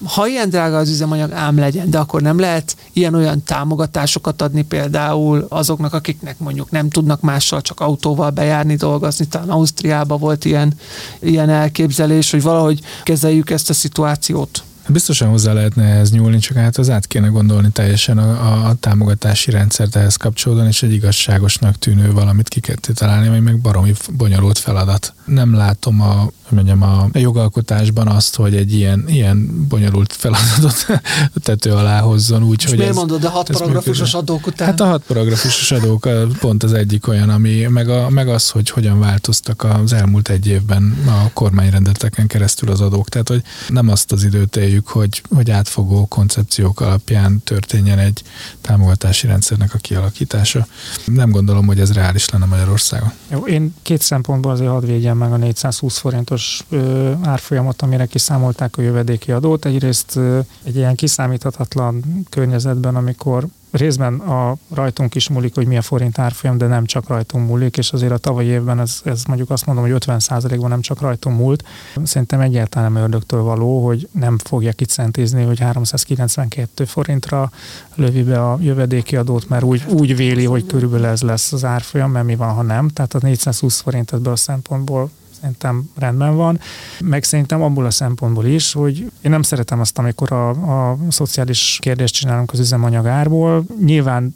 [0.04, 5.46] ha ilyen drága az üzemanyag, ám legyen, de akkor nem lehet ilyen-olyan támogatásokat adni például
[5.50, 9.28] azoknak, akiknek mondjuk nem tudnak mással csak autóval bejárni, dolgozni.
[9.28, 10.74] Talán Ausztriában volt ilyen,
[11.20, 14.64] ilyen elképzelés, hogy valahogy kezeljük ezt a szituációt.
[14.88, 19.52] Biztosan hozzá lehetne ehhez nyúlni, csak hát az át kéne gondolni teljesen a, a, támogatási
[19.52, 24.58] rendszert ehhez kapcsolódóan, és egy igazságosnak tűnő valamit ki kell találni, ami meg baromi bonyolult
[24.58, 25.14] feladat.
[25.26, 30.86] Nem látom a mondjam, a jogalkotásban azt, hogy egy ilyen, ilyen bonyolult feladatot
[31.44, 32.44] tető alá hozzon.
[32.44, 34.68] Úgy, hogy miért ez, mondod, a hat paragrafusos adók után?
[34.68, 38.70] Hát a hat paragrafusos adók pont az egyik olyan, ami, meg, a, meg az, hogy
[38.70, 43.10] hogyan változtak az elmúlt egy évben a kormányrendeleteken keresztül az adók.
[43.10, 48.24] Tehát, hogy nem azt az időt éljük, hogy, hogy átfogó koncepciók alapján történjen egy
[48.62, 50.68] támogatási rendszernek a kialakítása.
[51.06, 53.12] Nem gondolom, hogy ez reális lenne Magyarországon.
[53.32, 55.98] Jó, én két szempontból azért hadd védjem meg a 420
[56.36, 59.66] forintos ö, amire kiszámolták a jövedéki adót.
[59.66, 60.20] Egyrészt
[60.64, 66.68] egy ilyen kiszámíthatatlan környezetben, amikor részben a rajtunk is múlik, hogy milyen forint árfolyam, de
[66.68, 70.04] nem csak rajtunk múlik, és azért a tavalyi évben ez, ez mondjuk azt mondom, hogy
[70.06, 71.64] 50%-ban nem csak rajtunk múlt.
[72.04, 77.52] Szerintem egyáltalán nem ördögtől való, hogy nem fogja kicentizni, hogy 392 forintra
[77.96, 82.12] lövi be a jövedéki adót, mert úgy, úgy véli, hogy körülbelül ez lesz az árfolyam,
[82.12, 82.88] mert mi van, ha nem.
[82.88, 85.10] Tehát a 420 forint ebből a szempontból
[85.46, 86.60] szerintem rendben van,
[87.00, 90.50] meg szerintem abból a szempontból is, hogy én nem szeretem azt, amikor a,
[90.92, 93.66] a szociális kérdést csinálunk az üzemanyagárból.
[93.86, 94.34] Nyilván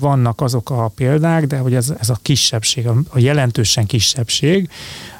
[0.00, 4.68] vannak azok a példák, de hogy ez, ez a kisebbség, a jelentősen kisebbség,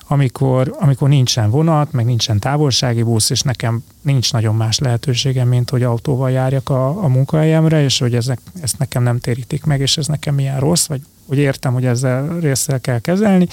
[0.07, 5.71] amikor, amikor nincsen vonat, meg nincsen távolsági busz, és nekem nincs nagyon más lehetőségem, mint
[5.71, 9.97] hogy autóval járjak a, a munkahelyemre, és hogy ezek, ezt nekem nem térítik meg, és
[9.97, 13.49] ez nekem milyen rossz, vagy hogy értem, hogy ezzel részsel kell kezelni,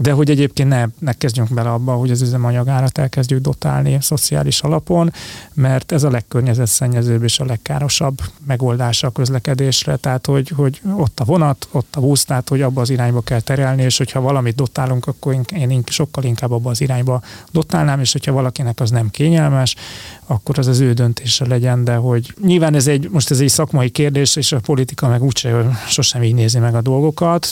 [0.00, 5.12] de hogy egyébként ne, ne kezdjünk bele abba, hogy az üzemanyagárat elkezdjük dotálni szociális alapon,
[5.54, 11.24] mert ez a legkörnyezetszennyezőbb és a legkárosabb megoldása a közlekedésre, tehát hogy, hogy ott a
[11.24, 15.06] vonat, ott a busz, tehát hogy abba az irányba kell terelni, és hogyha valamit dotálunk,
[15.06, 19.76] akkor én sokkal inkább abba az irányba dotálnám, és hogyha valakinek az nem kényelmes,
[20.26, 23.88] akkor az az ő döntése legyen, de hogy nyilván ez egy, most ez egy szakmai
[23.88, 27.46] kérdés, és a politika meg úgyse sosem így nézi meg a dolgokat,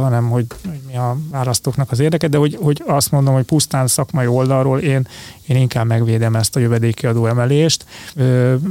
[0.00, 3.86] hanem hogy, hogy mi a választóknak az érdeke, de hogy, hogy azt mondom, hogy pusztán
[3.86, 5.08] szakmai oldalról én,
[5.46, 7.84] én inkább megvédem ezt a jövedéki adó emelést.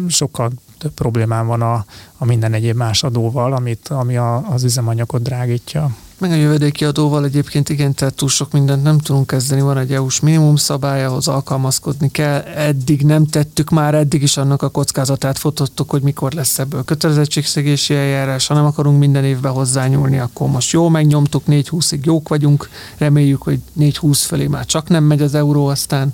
[0.08, 1.86] Sokkal több problémám van a,
[2.18, 5.96] a minden egyéb más adóval, amit, ami a, az üzemanyagot drágítja.
[6.24, 9.62] Meg a jövedéki adóval egyébként igen, tehát túl sok mindent nem tudunk kezdeni.
[9.62, 12.42] Van egy EU-s minimum szabály, alkalmazkodni kell.
[12.42, 17.96] Eddig nem tettük már, eddig is annak a kockázatát fotottuk, hogy mikor lesz ebből kötelezettségszegési
[17.96, 18.48] eljárás.
[18.48, 22.70] Ha nem akarunk minden évben hozzányúlni, akkor most jó megnyomtuk, 4-20-ig jók vagyunk.
[22.98, 26.14] Reméljük, hogy 4-20 felé már csak nem megy az euró, aztán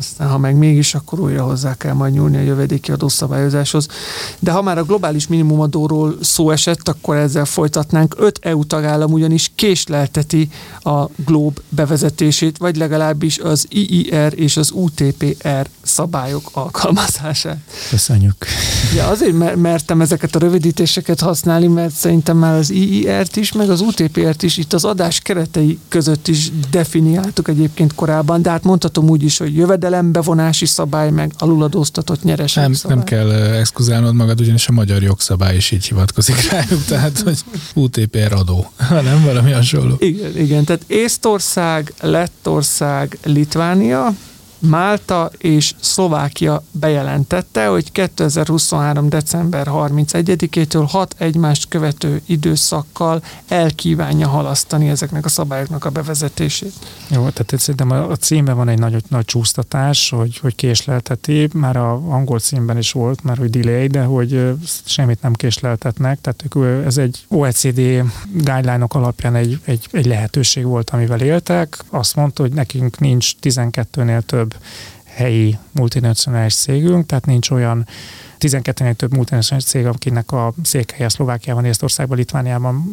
[0.00, 3.86] aztán ha meg mégis, akkor újra hozzá kell majd nyúlni a jövedéki adószabályozáshoz.
[4.38, 8.14] De ha már a globális minimumadóról szó esett, akkor ezzel folytatnánk.
[8.18, 10.48] Öt EU tagállam ugyanis késlelteti
[10.80, 17.58] a GLOB bevezetését, vagy legalábbis az IIR és az UTPR szabályok alkalmazását.
[17.90, 18.46] Köszönjük.
[18.96, 23.80] Ja, azért mertem ezeket a rövidítéseket használni, mert szerintem már az IIR-t is, meg az
[23.80, 29.22] UTPR-t is itt az adás keretei között is definiáltuk egyébként korábban, de hát mondhatom úgy
[29.22, 32.96] is, hogy jövedelem jövedelembevonási szabály, meg aluladóztatott nyereség nem, szabály.
[32.96, 37.38] Nem kell exkluzálnod magad, ugyanis a magyar jogszabály is így hivatkozik rájuk, tehát hogy
[37.74, 39.94] UTPR adó, hanem valami hasonló.
[39.98, 44.14] Igen, igen, tehát Észtország, Lettország, Litvánia,
[44.60, 49.08] Málta és Szlovákia bejelentette, hogy 2023.
[49.08, 56.72] december 31-től hat egymást követő időszakkal elkívánja halasztani ezeknek a szabályoknak a bevezetését.
[57.08, 61.92] Jó, tehát szerintem a címben van egy nagy, nagy csúsztatás, hogy, hogy késlelteti, már a
[61.92, 64.52] angol címben is volt, már hogy delay, de hogy
[64.84, 67.80] semmit nem késleltetnek, tehát ez egy OECD
[68.32, 71.78] guideline-ok alapján egy, egy, egy lehetőség volt, amivel éltek.
[71.90, 74.62] Azt mondta, hogy nekünk nincs 12-nél több több
[75.04, 77.86] helyi multinacionális cégünk, tehát nincs olyan
[78.38, 82.84] 12-nél több multinacionális cég, akinek a székhelye Szlovákiában, Észtországban, Litvániában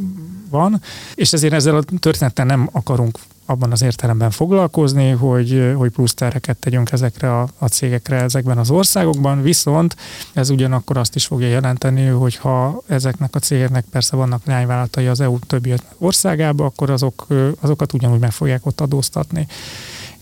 [0.50, 0.82] van,
[1.16, 3.18] és ezért ezzel a történettel nem akarunk
[3.50, 8.70] abban az értelemben foglalkozni, hogy, hogy plusz terheket tegyünk ezekre a, a cégekre ezekben az
[8.70, 9.96] országokban, viszont
[10.34, 15.22] ez ugyanakkor azt is fogja jelenteni, hogy ha ezeknek a cégeknek persze vannak leányvállalatai az
[15.22, 17.28] EU többi országába, akkor azok,
[17.60, 19.48] azokat ugyanúgy meg fogják ott adóztatni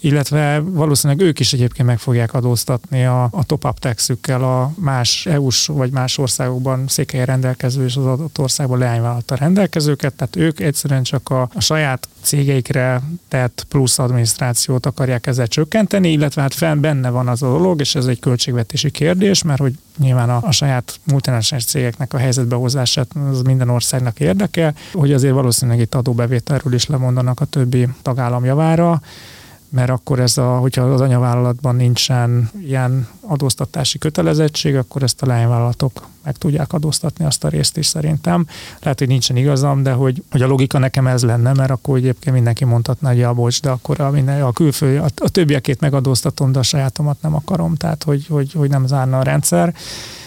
[0.06, 5.68] illetve valószínűleg ők is egyébként meg fogják adóztatni a, a top-up taxükkel a más EU-s
[5.68, 11.30] vagy más országokban székhelyen rendelkező és az adott országban leányvállalta rendelkezőket, tehát ők egyszerűen csak
[11.30, 17.28] a, a saját cégeikre tett plusz adminisztrációt akarják ezzel csökkenteni, illetve hát fenn benne van
[17.28, 21.68] az a dolog, és ez egy költségvetési kérdés, mert hogy nyilván a, a saját multinacionális
[21.68, 27.40] cégeknek a helyzetbe hozását az minden országnak érdeke, hogy azért valószínűleg itt adóbevételről is lemondanak
[27.40, 29.02] a többi tagállam javára,
[29.70, 36.08] mert akkor ez a, hogyha az anyavállalatban nincsen ilyen adóztatási kötelezettség, akkor ezt a lányvállalatok
[36.24, 38.48] meg tudják adóztatni azt a részt is szerintem.
[38.82, 42.36] Lehet, hogy nincsen igazam, de hogy, hogy a logika nekem ez lenne, mert akkor egyébként
[42.36, 46.52] mindenki mondhatná, hogy ja, bocs, de akkor a, minden, a külföld, a, a többiekét megadóztatom,
[46.52, 49.74] de a sajátomat nem akarom, tehát hogy, hogy, hogy nem zárna a rendszer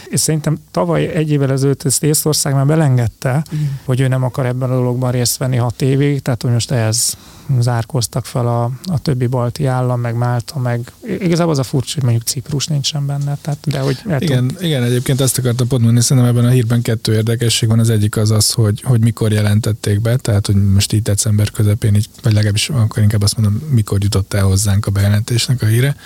[0.09, 3.79] és szerintem tavaly egy évvel ezelőtt ezt Észország már belengedte, Igen.
[3.85, 7.17] hogy ő nem akar ebben a dologban részt venni hat évig, tehát hogy most ehhez
[7.61, 12.03] zárkoztak fel a, a többi balti állam, meg Málta, meg igazából az a furcsa, hogy
[12.03, 13.39] mondjuk Ciprus nincsen benne.
[13.41, 17.15] Tehát, de hogy igen, igen, egyébként ezt akartam pont mondani, szerintem ebben a hírben kettő
[17.15, 17.79] érdekesség van.
[17.79, 21.95] Az egyik az az, hogy, hogy mikor jelentették be, tehát hogy most így december közepén,
[21.95, 25.97] így, vagy legalábbis akkor inkább azt mondom, mikor jutott el hozzánk a bejelentésnek a híre.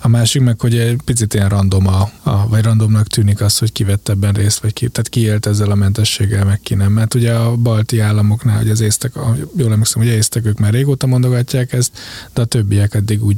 [0.00, 3.72] A másik meg, hogy egy picit ilyen random, a, a, vagy randomnak tűnik az, hogy
[3.72, 6.92] ki vett ebben részt, vagy ki, tehát ki élt ezzel a mentességgel, meg ki nem.
[6.92, 9.12] Mert ugye a balti államoknál, hogy az észtek,
[9.56, 11.98] jól emlékszem, hogy észtek, ők már régóta mondogatják ezt,
[12.32, 13.36] de a többiek eddig úgy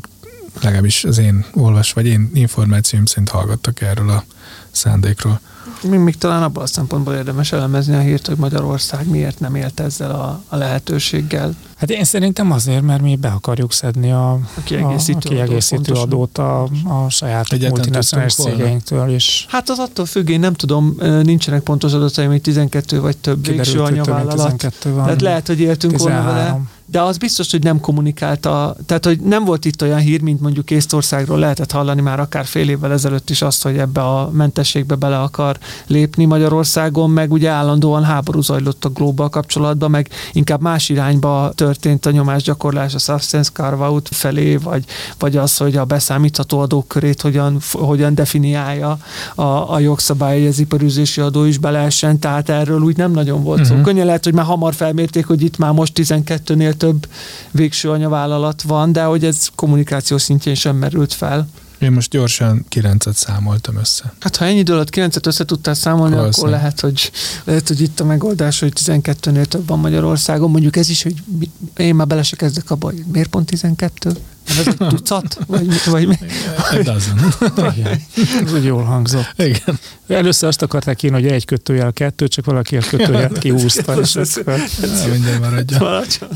[0.63, 4.25] legalábbis az én olvas, vagy én információim szerint hallgattak erről a
[4.71, 5.41] szándékról.
[5.83, 9.81] Még, még talán abban a szempontból érdemes elemezni a hírt, hogy Magyarország miért nem élt
[9.81, 11.55] ezzel a, a lehetőséggel.
[11.77, 15.93] Hát én szerintem azért, mert mi be akarjuk szedni a, a kiegészítő, a, a kiegészítő
[15.93, 19.47] adót, a, a saját multinacionális cégeinktől is.
[19.49, 23.81] Hát az attól függ, én nem tudom, nincsenek pontos adataim, hogy 12 vagy több végső
[23.81, 24.73] anyavállalat.
[24.79, 29.45] Tehát lehet, hogy éltünk volna vele de az biztos, hogy nem kommunikálta, tehát hogy nem
[29.45, 33.43] volt itt olyan hír, mint mondjuk Észtországról lehetett hallani már akár fél évvel ezelőtt is
[33.43, 38.89] azt, hogy ebbe a mentességbe bele akar lépni Magyarországon, meg ugye állandóan háború zajlott a
[38.89, 44.85] global kapcsolatban, meg inkább más irányba történt a nyomásgyakorlás a substance carve felé, vagy,
[45.19, 48.99] vagy az, hogy a beszámítható adókörét hogyan, hogyan definiálja
[49.35, 53.61] a, a jogszabály, hogy az iparűzési adó is beleessen, tehát erről úgy nem nagyon volt
[53.61, 53.69] uh-huh.
[53.69, 53.75] szó.
[53.75, 53.85] Mhm.
[53.85, 57.09] Könnyen lehet, hogy már hamar felmérték, hogy itt már most 12-nél több
[57.51, 61.49] végső anyavállalat van, de hogy ez kommunikáció szintjén sem merült fel.
[61.79, 64.13] Én most gyorsan kilencet számoltam össze.
[64.21, 66.47] Hát ha ennyi idő alatt kilencet össze tudtál számolni, Valószínű.
[66.47, 67.11] akkor lehet hogy,
[67.45, 70.51] lehet, hogy itt a megoldás, hogy 12-nél több van Magyarországon.
[70.51, 71.15] Mondjuk ez is, hogy
[71.77, 74.13] én már bele se kezdek abba, hogy miért pont 12?
[74.49, 75.39] Ez egy tucat?
[75.47, 76.19] Vagy, vagy mi?
[78.45, 79.33] Ez úgy jól hangzott.
[79.37, 79.79] Igen.
[80.09, 84.01] Először azt akarták én, hogy egy kötőjel kettő, csak valaki a kötőjel kihúzta.
[84.01, 84.61] és akkor...
[85.11, 85.39] Minden
[85.79, 86.29] maradja.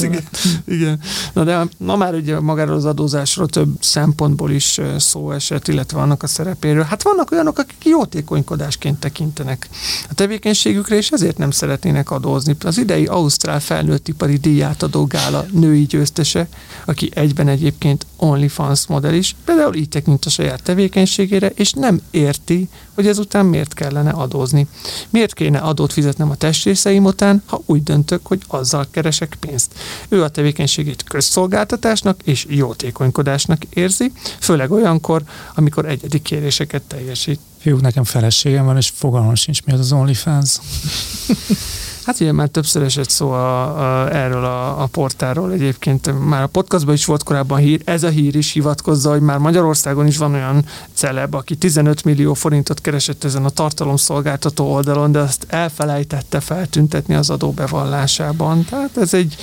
[0.00, 0.22] Igen.
[0.64, 1.00] Igen.
[1.32, 6.22] Na de na már ugye magáról az adózásról több szempontból is szó esett, illetve annak
[6.22, 6.82] a szerepéről.
[6.82, 9.68] Hát vannak olyanok, akik jótékonykodásként tekintenek
[10.08, 12.56] a tevékenységükre, és ezért nem szeretnének adózni.
[12.64, 16.48] Az idei Ausztrál felnőttipari díjátadó gála női győztese,
[16.84, 22.00] aki egy egyben egyébként OnlyFans modell is, például így tekint a saját tevékenységére, és nem
[22.10, 24.66] érti, hogy ezután miért kellene adózni.
[25.10, 29.74] Miért kéne adót fizetnem a testrészeim után, ha úgy döntök, hogy azzal keresek pénzt.
[30.08, 35.22] Ő a tevékenységét közszolgáltatásnak és jótékonykodásnak érzi, főleg olyankor,
[35.54, 37.40] amikor egyedi kéréseket teljesít.
[37.58, 40.58] Fiúk, nekem feleségem van, és fogalmam sincs, mi az az OnlyFans.
[42.04, 46.26] Hát ugye már többször esett szó a, a, erről a, a portáról egyébként.
[46.28, 50.06] Már a podcastban is volt korábban hír, ez a hír is hivatkozza, hogy már Magyarországon
[50.06, 55.46] is van olyan celeb, aki 15 millió forintot keresett ezen a tartalomszolgáltató oldalon, de azt
[55.48, 58.64] elfelejtette feltüntetni az adóbevallásában.
[58.64, 59.36] Tehát ez egy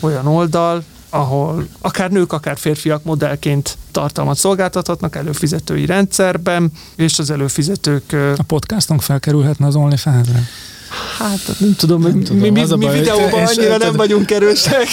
[0.00, 8.12] olyan oldal, ahol akár nők, akár férfiak modellként tartalmat szolgáltathatnak előfizetői rendszerben, és az előfizetők...
[8.12, 10.42] A podcastunk felkerülhetne az OnlyFans-re?
[11.18, 12.40] Hát nem tudom, nem mi, tudom.
[12.40, 14.86] mi, mi, mi videóban annyira nem vagyunk erősek.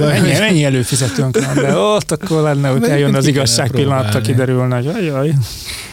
[0.00, 4.86] Ennyi, ennyi előfizetőnk van, de ott akkor lenne, hogy eljön az igazság pillanatra, kiderülne, hogy
[4.86, 5.34] ajaj.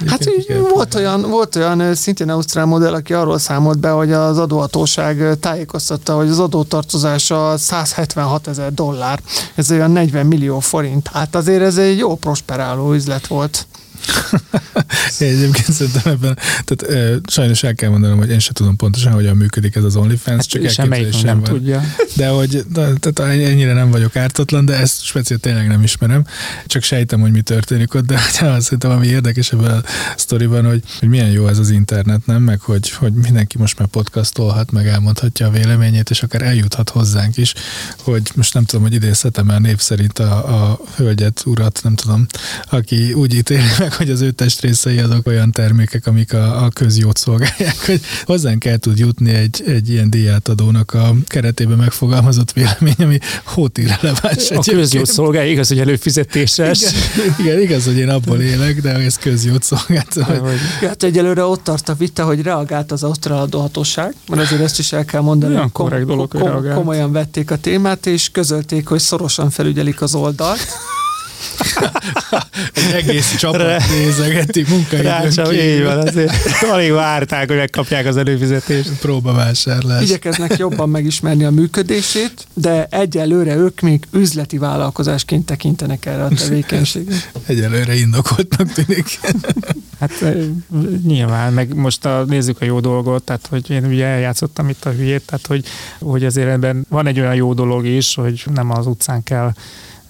[0.07, 0.29] Hát
[0.69, 6.15] volt olyan, volt olyan szintén Ausztrál modell, aki arról számolt be, hogy az adóhatóság tájékoztatta,
[6.15, 9.19] hogy az adótartozása 176 ezer dollár,
[9.55, 11.09] ez olyan 40 millió forint.
[11.13, 13.67] Hát azért ez egy jó prosperáló üzlet volt.
[15.19, 19.11] én egyébként szerintem ebben, tehát e, sajnos el kell mondanom, hogy én sem tudom pontosan,
[19.11, 21.53] hogyan működik ez az OnlyFans, hát csak elképzelésem nem van.
[21.53, 21.83] tudja.
[22.15, 26.25] De hogy de, tehát ennyire nem vagyok ártatlan, de ezt speciál tényleg nem ismerem,
[26.65, 29.83] csak sejtem, hogy mi történik ott, de ja, szerintem ami érdekes ebben a
[30.15, 32.41] sztoriban, hogy, hogy milyen jó ez az internet, nem?
[32.41, 37.37] Meg hogy, hogy mindenki most már podcastolhat, meg elmondhatja a véleményét, és akár eljuthat hozzánk
[37.37, 37.53] is,
[37.97, 42.25] hogy most nem tudom, hogy idézhetem el név szerint a, a hölgyet, urat, nem tudom,
[42.69, 47.17] aki úgy ítéli meg hogy az ő testrészei azok olyan termékek, amik a, a közjót
[47.17, 53.19] szolgálják, hogy hozzánk el tud jutni egy, egy ilyen díjátadónak a keretében megfogalmazott vélemény, ami
[53.43, 54.51] hót irreleváns.
[54.51, 56.81] A közjót szolgálja, igaz, hogy előfizetéses.
[56.81, 60.13] Igen, igen, igaz, hogy én abból élek, de ez közjót szolgált.
[60.13, 60.57] Hogy...
[60.81, 64.91] Hát egyelőre ott tart a vita, hogy reagált az ausztrál adóhatóság, mert azért ezt is
[64.91, 66.75] el kell mondani, Olyan korrekt dolog, hogy reagált.
[66.75, 70.67] komolyan vették a témát, és közölték, hogy szorosan felügyelik az oldalt.
[72.73, 76.31] Egy egész csapat nézegeti munkaidőn Rácsom, így van, azért
[76.71, 78.89] alig várták, hogy megkapják az előfizetést.
[78.99, 80.03] Próbavásárlás.
[80.03, 87.15] Igyekeznek jobban megismerni a működését, de egyelőre ők még üzleti vállalkozásként tekintenek erre a tevékenységre.
[87.45, 89.19] Egyelőre indokoltnak tűnik.
[89.99, 90.25] Hát
[91.05, 94.89] nyilván, meg most a, nézzük a jó dolgot, tehát hogy én ugye eljátszottam itt a
[94.91, 95.65] hülyét, tehát hogy,
[95.99, 99.51] hogy azért ebben van egy olyan jó dolog is, hogy nem az utcán kell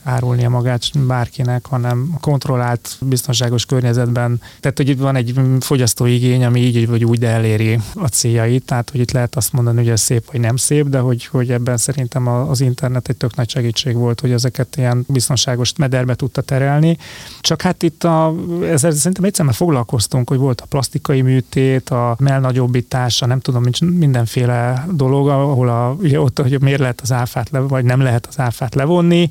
[0.05, 4.41] árulnia magát bárkinek, hanem kontrollált, biztonságos környezetben.
[4.59, 8.65] Tehát, hogy itt van egy fogyasztói igény, ami így vagy úgy, eléri a céljait.
[8.65, 11.51] Tehát, hogy itt lehet azt mondani, hogy ez szép vagy nem szép, de hogy, hogy
[11.51, 16.41] ebben szerintem az internet egy tök nagy segítség volt, hogy ezeket ilyen biztonságos mederbe tudta
[16.41, 16.97] terelni.
[17.41, 22.15] Csak hát itt a, ezzel szerintem egyszer már foglalkoztunk, hogy volt a plastikai műtét, a
[22.19, 27.59] melnagyobbítása, nem tudom, mindenféle dolog, ahol a, ugye ott, hogy miért lehet az áfát le,
[27.59, 29.29] vagy nem lehet az áfát levonni,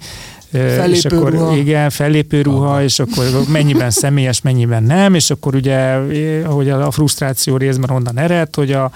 [0.58, 1.56] Fellépő és akkor ruha.
[1.56, 5.96] igen, fellépő ruha, és akkor mennyiben személyes, mennyiben nem, és akkor ugye,
[6.44, 8.90] hogy a frusztráció részben onnan ered, hogy a,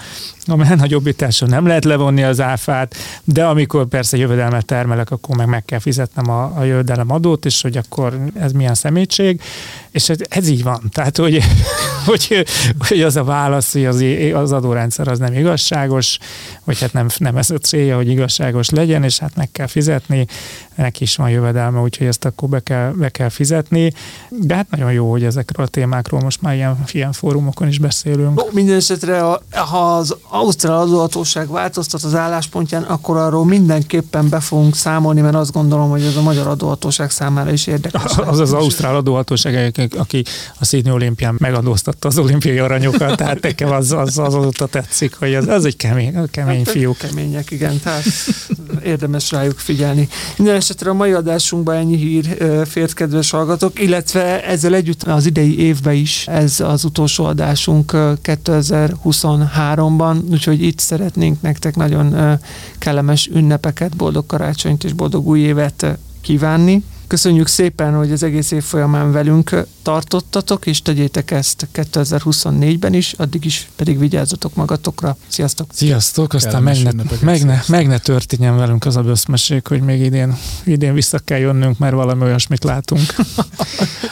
[0.49, 5.65] a nagyobbításon nem lehet levonni az áfát, de amikor persze jövedelmet termelek, akkor meg meg
[5.65, 9.41] kell fizetnem a, a jövedelem adót, és hogy akkor ez milyen szemétség,
[9.91, 10.81] és ez, ez így van.
[10.91, 11.43] Tehát, hogy,
[12.05, 12.45] hogy,
[12.87, 16.17] hogy az a válasz, hogy az, az adórendszer az nem igazságos,
[16.63, 20.27] vagy hát nem, nem ez a célja, hogy igazságos legyen, és hát meg kell fizetni,
[20.75, 23.93] neki is van jövedelme, úgyhogy ezt akkor be kell, be kell fizetni.
[24.29, 28.53] De hát nagyon jó, hogy ezekről a témákról most már ilyen, ilyen fórumokon is beszélünk.
[28.53, 29.21] Minden esetre,
[29.51, 35.51] ha az Ausztrál adóhatóság változtat az álláspontján, akkor arról mindenképpen be fogunk számolni, mert azt
[35.51, 38.17] gondolom, hogy ez a magyar adóhatóság számára is érdekes.
[38.17, 40.23] Az az Ausztrál adóhatóság, aki
[40.59, 45.35] a Sydney olimpián megadóztatta az olimpiai aranyokat, tehát nekem az, az, az azóta tetszik, hogy
[45.35, 46.97] az, az egy kemény, kemény hát, fiúk.
[46.97, 48.03] Kemények, igen, tehát
[48.83, 50.07] érdemes rájuk figyelni.
[50.37, 52.37] Minden esetre a mai adásunkban ennyi hír
[52.67, 60.28] fért, kedves hallgatók, illetve ezzel együtt az idei évben is ez az utolsó adásunk 2023-ban,
[60.31, 62.39] úgyhogy itt szeretnénk nektek nagyon
[62.77, 66.83] kellemes ünnepeket, boldog karácsonyt és boldog új évet kívánni.
[67.09, 73.45] Köszönjük szépen, hogy az egész év folyamán velünk tartottatok, és tegyétek ezt 2024-ben is, addig
[73.45, 75.17] is pedig vigyázzatok magatokra.
[75.27, 75.67] Sziasztok!
[75.73, 76.91] Sziasztok, aztán meg ne,
[77.21, 81.39] meg, ne, meg ne történjen velünk az a bőszmeség, hogy még idén, idén vissza kell
[81.39, 83.01] jönnünk, mert valami olyasmit látunk.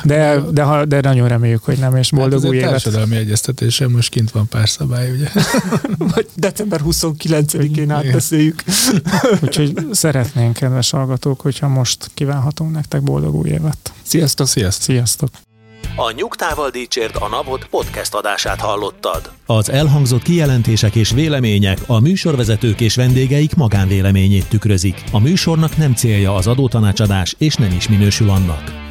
[0.04, 2.70] De, de, ha, de nagyon reméljük, hogy nem, és boldog hát új évet.
[2.70, 5.30] társadalmi egyeztetése, most kint van pár szabály, ugye?
[6.14, 8.64] Vagy december 29-én átbeszéljük.
[9.44, 13.94] Úgyhogy szeretnénk, kedves hallgatók, hogyha most kívánhatunk nektek boldog új évet.
[14.02, 14.48] Sziasztok!
[14.48, 14.84] Sziasztok!
[14.84, 15.30] Sziasztok!
[15.96, 19.32] A Nyugtával Dícsért a Napot podcast adását hallottad.
[19.46, 25.04] Az elhangzott kijelentések és vélemények a műsorvezetők és vendégeik magánvéleményét tükrözik.
[25.12, 28.87] A műsornak nem célja az adótanácsadás, és nem is minősül annak.